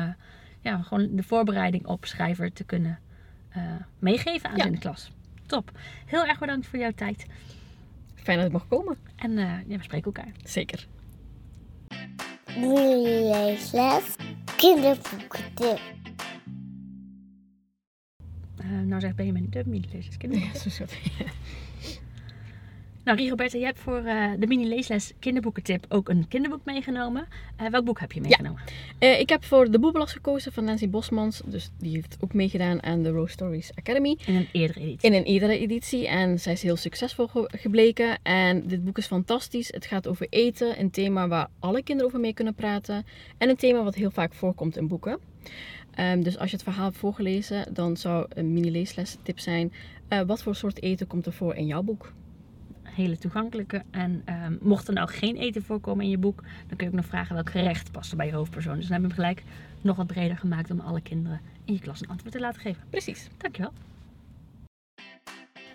ja, 0.61 0.83
gewoon 0.83 1.09
de 1.13 1.23
voorbereiding 1.23 1.87
op 1.87 2.05
schrijver 2.05 2.53
te 2.53 2.65
kunnen 2.65 2.99
uh, 3.57 3.63
meegeven 3.99 4.51
aan 4.51 4.57
Ja. 4.57 4.65
in 4.65 4.73
de 4.73 4.79
klas. 4.79 5.11
Top. 5.47 5.71
Heel 6.07 6.27
erg 6.27 6.39
bedankt 6.39 6.67
voor 6.67 6.79
jouw 6.79 6.93
tijd. 6.93 7.27
Fijn 8.15 8.37
dat 8.39 8.47
ik 8.47 8.53
mag 8.53 8.69
komen. 8.69 8.97
En 9.17 9.31
uh, 9.31 9.53
ja, 9.67 9.77
we 9.77 9.83
spreken 9.83 10.13
elkaar. 10.13 10.33
Zeker. 10.45 10.87
Leesles, 12.57 14.17
kinderboekentip. 14.57 15.81
Uh, 18.63 18.81
nou 18.85 19.01
zeg 19.01 19.15
ben 19.15 19.27
je 19.27 19.33
met 19.33 19.53
de 19.53 19.63
mini-leesles 19.67 20.17
kinderboeken. 20.17 20.55
Ja, 20.55 20.61
zo 20.63 20.69
soort. 20.71 20.93
Nou, 23.11 23.23
Rigoberta, 23.23 23.59
je 23.59 23.65
hebt 23.65 23.79
voor 23.79 24.03
uh, 24.05 24.31
de 24.39 24.47
mini-leesles 24.47 25.13
kinderboekentip 25.19 25.85
ook 25.89 26.09
een 26.09 26.29
kinderboek 26.29 26.65
meegenomen. 26.65 27.27
Uh, 27.61 27.69
welk 27.69 27.85
boek 27.85 28.01
heb 28.01 28.13
je 28.13 28.21
meegenomen? 28.21 28.63
Uh, 29.01 29.21
ik 29.21 29.29
heb 29.29 29.45
voor 29.45 29.71
de 29.71 29.79
Boebelas 29.79 30.13
gekozen 30.13 30.53
van 30.53 30.65
Nancy 30.65 30.89
Bosmans. 30.89 31.43
Dus 31.45 31.71
die 31.79 31.95
heeft 31.95 32.17
ook 32.21 32.35
meegedaan 32.35 32.83
aan 32.83 33.03
de 33.03 33.11
Rose 33.11 33.33
Stories 33.33 33.71
Academy. 33.75 34.19
In 34.27 34.35
een 34.35 34.49
eerdere 34.53 34.81
editie. 34.81 35.11
In 35.11 35.17
een 35.17 35.25
eerdere 35.25 35.59
editie. 35.59 36.09
En 36.09 36.41
zij 36.41 36.53
is 36.53 36.63
heel 36.63 36.77
succesvol 36.77 37.27
ge 37.27 37.51
gebleken. 37.53 38.19
En 38.23 38.67
dit 38.67 38.85
boek 38.85 38.99
is 38.99 39.07
fantastisch. 39.07 39.69
Het 39.73 39.87
gaat 39.87 40.07
over 40.07 40.27
eten. 40.31 40.81
Een 40.81 40.91
thema 40.91 41.29
waar 41.29 41.49
alle 41.59 41.83
kinderen 41.83 42.11
over 42.11 42.21
mee 42.21 42.35
kunnen 42.35 42.55
praten. 42.55 43.05
En 43.39 43.49
een 43.49 43.57
thema 43.57 43.83
wat 43.83 43.95
heel 43.95 44.11
vaak 44.11 44.35
voorkomt 44.35 44.77
in 44.77 44.89
boeken. 44.89 45.19
Um, 45.99 46.23
dus 46.23 46.39
als 46.39 46.51
je 46.51 46.57
het 46.57 46.65
verhaal 46.65 46.85
hebt 46.85 46.97
voorgelezen, 46.97 47.75
dan 47.75 47.97
zou 47.97 48.27
een 48.29 48.53
mini-leesles 48.53 49.17
tip 49.23 49.39
zijn. 49.39 49.73
Uh, 50.09 50.21
wat 50.21 50.43
voor 50.43 50.55
soort 50.55 50.83
eten 50.83 51.07
komt 51.07 51.27
er 51.27 51.33
voor 51.33 51.55
in 51.55 51.67
jouw 51.67 51.83
boek? 51.83 52.13
Hele 52.95 53.19
toegankelijke. 53.19 53.83
En 53.91 54.25
um, 54.45 54.59
mocht 54.63 54.89
er 54.89 54.95
nou 54.95 55.09
geen 55.09 55.37
eten 55.37 55.63
voorkomen 55.63 56.05
in 56.05 56.11
je 56.11 56.19
boek, 56.19 56.43
dan 56.67 56.77
kun 56.77 56.87
je 56.87 56.93
ook 56.93 56.99
nog 56.99 57.07
vragen 57.07 57.35
welk 57.35 57.51
gerecht 57.51 57.93
past 57.93 58.11
er 58.11 58.17
bij 58.17 58.27
je 58.27 58.33
hoofdpersoon. 58.33 58.77
Dus 58.77 58.89
dan 58.89 58.93
hebben 58.93 59.17
we 59.17 59.23
hem 59.23 59.25
gelijk 59.25 59.47
nog 59.81 59.97
wat 59.97 60.07
breder 60.07 60.37
gemaakt 60.37 60.71
om 60.71 60.81
alle 60.81 61.01
kinderen 61.01 61.41
in 61.65 61.75
je 61.75 61.81
klas 61.81 62.01
een 62.01 62.09
antwoord 62.09 62.33
te 62.33 62.41
laten 62.41 62.61
geven. 62.61 62.83
Precies. 62.91 63.29
Dankjewel. 63.37 63.73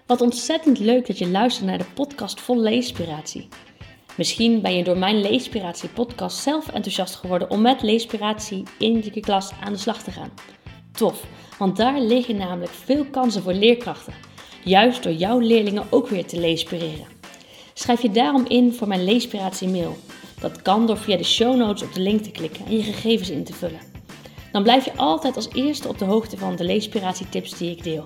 Wat 0.05 0.21
ontzettend 0.21 0.79
leuk 0.79 1.07
dat 1.07 1.17
je 1.17 1.27
luistert 1.27 1.67
naar 1.67 1.77
de 1.77 1.85
podcast 1.93 2.41
vol 2.41 2.59
leespiratie. 2.59 3.47
Misschien 4.17 4.61
ben 4.61 4.75
je 4.75 4.83
door 4.83 4.97
mijn 4.97 5.21
Leespiratie 5.21 5.89
podcast 5.89 6.37
zelf 6.37 6.67
enthousiast 6.67 7.15
geworden 7.15 7.49
om 7.49 7.61
met 7.61 7.81
Leespiratie 7.81 8.63
in 8.79 9.03
je 9.13 9.19
klas 9.19 9.51
aan 9.63 9.73
de 9.73 9.79
slag 9.79 10.03
te 10.03 10.11
gaan. 10.11 10.29
Tof, 10.91 11.25
want 11.57 11.77
daar 11.77 12.01
liggen 12.01 12.35
namelijk 12.35 12.71
veel 12.71 13.05
kansen 13.05 13.41
voor 13.41 13.53
leerkrachten 13.53 14.13
juist 14.65 15.03
door 15.03 15.13
jouw 15.13 15.39
leerlingen 15.39 15.85
ook 15.89 16.07
weer 16.07 16.25
te 16.25 16.39
leespireren. 16.39 17.05
Schrijf 17.73 18.01
je 18.01 18.11
daarom 18.11 18.45
in 18.47 18.73
voor 18.73 18.87
mijn 18.87 19.03
Leespiratie 19.03 19.67
mail. 19.67 19.97
Dat 20.39 20.61
kan 20.61 20.87
door 20.87 20.97
via 20.97 21.17
de 21.17 21.23
show 21.23 21.55
notes 21.55 21.83
op 21.83 21.93
de 21.93 22.01
link 22.01 22.21
te 22.21 22.31
klikken 22.31 22.65
en 22.65 22.77
je 22.77 22.83
gegevens 22.83 23.29
in 23.29 23.43
te 23.43 23.53
vullen. 23.53 23.79
Dan 24.51 24.63
blijf 24.63 24.85
je 24.85 24.95
altijd 24.95 25.35
als 25.35 25.49
eerste 25.53 25.87
op 25.87 25.97
de 25.97 26.05
hoogte 26.05 26.37
van 26.37 26.55
de 26.55 26.63
Leespiratie 26.63 27.29
tips 27.29 27.57
die 27.57 27.71
ik 27.71 27.83
deel. 27.83 28.05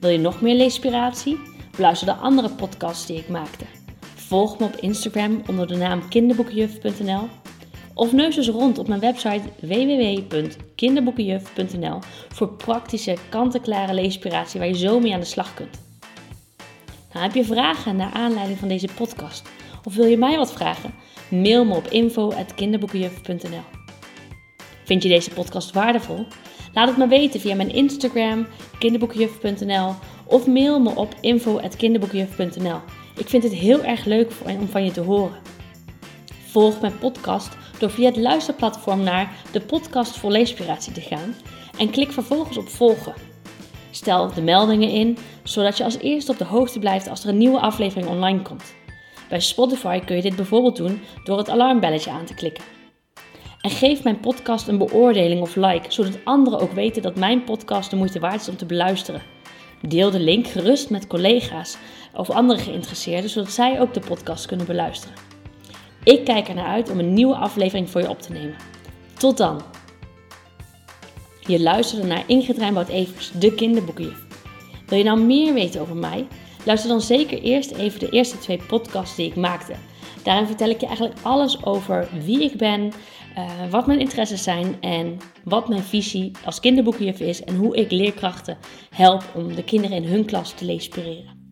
Wil 0.00 0.10
je 0.10 0.18
nog 0.18 0.40
meer 0.40 0.54
Leespiratie? 0.54 1.38
Beluister 1.76 2.06
de 2.06 2.14
andere 2.14 2.50
podcasts 2.50 3.06
die 3.06 3.18
ik 3.18 3.28
maakte. 3.28 3.64
Volg 4.14 4.58
me 4.58 4.64
op 4.64 4.76
Instagram 4.76 5.42
onder 5.48 5.66
de 5.66 5.76
naam 5.76 6.08
kinderboekenjuf.nl 6.08 7.43
of 7.94 8.12
neus 8.12 8.36
eens 8.36 8.48
rond 8.48 8.78
op 8.78 8.88
mijn 8.88 9.00
website 9.00 9.42
www.kinderboekenjuf.nl 9.60 11.98
voor 12.28 12.48
praktische, 12.48 13.16
kant-en-klare 13.28 13.94
leespiratie 13.94 14.60
waar 14.60 14.68
je 14.68 14.76
zo 14.76 15.00
mee 15.00 15.12
aan 15.12 15.20
de 15.20 15.26
slag 15.26 15.54
kunt. 15.54 15.82
Nou, 17.12 17.26
heb 17.26 17.34
je 17.34 17.44
vragen 17.44 17.96
naar 17.96 18.12
aanleiding 18.12 18.58
van 18.58 18.68
deze 18.68 18.88
podcast? 18.94 19.48
Of 19.84 19.94
wil 19.94 20.06
je 20.06 20.16
mij 20.16 20.36
wat 20.36 20.52
vragen? 20.52 20.94
Mail 21.28 21.64
me 21.64 21.74
op 21.74 21.86
info.kinderboekenjuf.nl 21.86 23.62
Vind 24.84 25.02
je 25.02 25.08
deze 25.08 25.30
podcast 25.30 25.72
waardevol? 25.72 26.26
Laat 26.72 26.88
het 26.88 26.96
me 26.96 27.08
weten 27.08 27.40
via 27.40 27.54
mijn 27.54 27.74
Instagram, 27.74 28.46
kinderboekenjuf.nl 28.78 29.94
of 30.24 30.46
mail 30.46 30.80
me 30.80 30.94
op 30.94 31.14
info.kinderboekenjuf.nl. 31.20 32.80
Ik 33.16 33.28
vind 33.28 33.42
het 33.42 33.52
heel 33.52 33.84
erg 33.84 34.04
leuk 34.04 34.32
om 34.58 34.68
van 34.68 34.84
je 34.84 34.90
te 34.90 35.00
horen. 35.00 35.38
Volg 36.46 36.80
mijn 36.80 36.98
podcast 36.98 37.56
door 37.84 37.92
via 37.92 38.06
het 38.06 38.16
luisterplatform 38.16 39.02
naar 39.02 39.32
de 39.52 39.60
podcast 39.60 40.16
voor 40.16 40.30
leespiratie 40.30 40.92
te 40.92 41.00
gaan 41.00 41.34
en 41.78 41.90
klik 41.90 42.12
vervolgens 42.12 42.56
op 42.56 42.68
volgen. 42.68 43.14
Stel 43.90 44.34
de 44.34 44.42
meldingen 44.42 44.90
in, 44.90 45.18
zodat 45.42 45.76
je 45.76 45.84
als 45.84 45.98
eerste 45.98 46.32
op 46.32 46.38
de 46.38 46.44
hoogte 46.44 46.78
blijft 46.78 47.08
als 47.08 47.22
er 47.22 47.28
een 47.28 47.38
nieuwe 47.38 47.60
aflevering 47.60 48.08
online 48.08 48.42
komt. 48.42 48.74
Bij 49.28 49.40
Spotify 49.40 50.00
kun 50.00 50.16
je 50.16 50.22
dit 50.22 50.36
bijvoorbeeld 50.36 50.76
doen 50.76 51.00
door 51.24 51.38
het 51.38 51.48
alarmbelletje 51.48 52.10
aan 52.10 52.24
te 52.24 52.34
klikken. 52.34 52.64
En 53.60 53.70
geef 53.70 54.02
mijn 54.02 54.20
podcast 54.20 54.68
een 54.68 54.78
beoordeling 54.78 55.40
of 55.40 55.56
like, 55.56 55.92
zodat 55.92 56.24
anderen 56.24 56.58
ook 56.58 56.72
weten 56.72 57.02
dat 57.02 57.16
mijn 57.16 57.44
podcast 57.44 57.90
de 57.90 57.96
moeite 57.96 58.20
waard 58.20 58.40
is 58.40 58.48
om 58.48 58.56
te 58.56 58.66
beluisteren. 58.66 59.22
Deel 59.88 60.10
de 60.10 60.20
link 60.20 60.46
gerust 60.46 60.90
met 60.90 61.06
collega's 61.06 61.76
of 62.14 62.30
andere 62.30 62.58
geïnteresseerden, 62.58 63.30
zodat 63.30 63.50
zij 63.50 63.80
ook 63.80 63.94
de 63.94 64.00
podcast 64.00 64.46
kunnen 64.46 64.66
beluisteren. 64.66 65.33
Ik 66.04 66.24
kijk 66.24 66.48
er 66.48 66.54
naar 66.54 66.66
uit 66.66 66.90
om 66.90 66.98
een 66.98 67.12
nieuwe 67.12 67.34
aflevering 67.34 67.90
voor 67.90 68.00
je 68.00 68.08
op 68.08 68.20
te 68.20 68.32
nemen. 68.32 68.56
Tot 69.18 69.36
dan! 69.36 69.62
Je 71.46 71.60
luisterde 71.60 72.06
naar 72.06 72.24
Ingrid 72.26 72.58
Rijnboud-Evers, 72.58 73.30
de 73.30 73.54
kinderboekenjuf. 73.54 74.26
Wil 74.86 74.98
je 74.98 75.04
nou 75.04 75.20
meer 75.20 75.54
weten 75.54 75.80
over 75.80 75.96
mij? 75.96 76.26
Luister 76.64 76.88
dan 76.88 77.00
zeker 77.00 77.42
eerst 77.42 77.70
even 77.70 78.00
de 78.00 78.08
eerste 78.08 78.38
twee 78.38 78.60
podcasts 78.68 79.16
die 79.16 79.26
ik 79.26 79.36
maakte. 79.36 79.74
Daarin 80.22 80.46
vertel 80.46 80.68
ik 80.68 80.80
je 80.80 80.86
eigenlijk 80.86 81.18
alles 81.22 81.64
over 81.64 82.08
wie 82.24 82.42
ik 82.42 82.56
ben, 82.56 82.92
uh, 83.38 83.70
wat 83.70 83.86
mijn 83.86 84.00
interesses 84.00 84.42
zijn 84.42 84.76
en 84.80 85.18
wat 85.44 85.68
mijn 85.68 85.82
visie 85.82 86.30
als 86.44 86.60
kinderboekenjuf 86.60 87.20
is 87.20 87.44
en 87.44 87.56
hoe 87.56 87.76
ik 87.76 87.90
leerkrachten 87.90 88.58
help 88.90 89.22
om 89.34 89.54
de 89.54 89.64
kinderen 89.64 89.96
in 89.96 90.04
hun 90.04 90.24
klas 90.24 90.52
te 90.52 90.64
leespireren. 90.64 91.43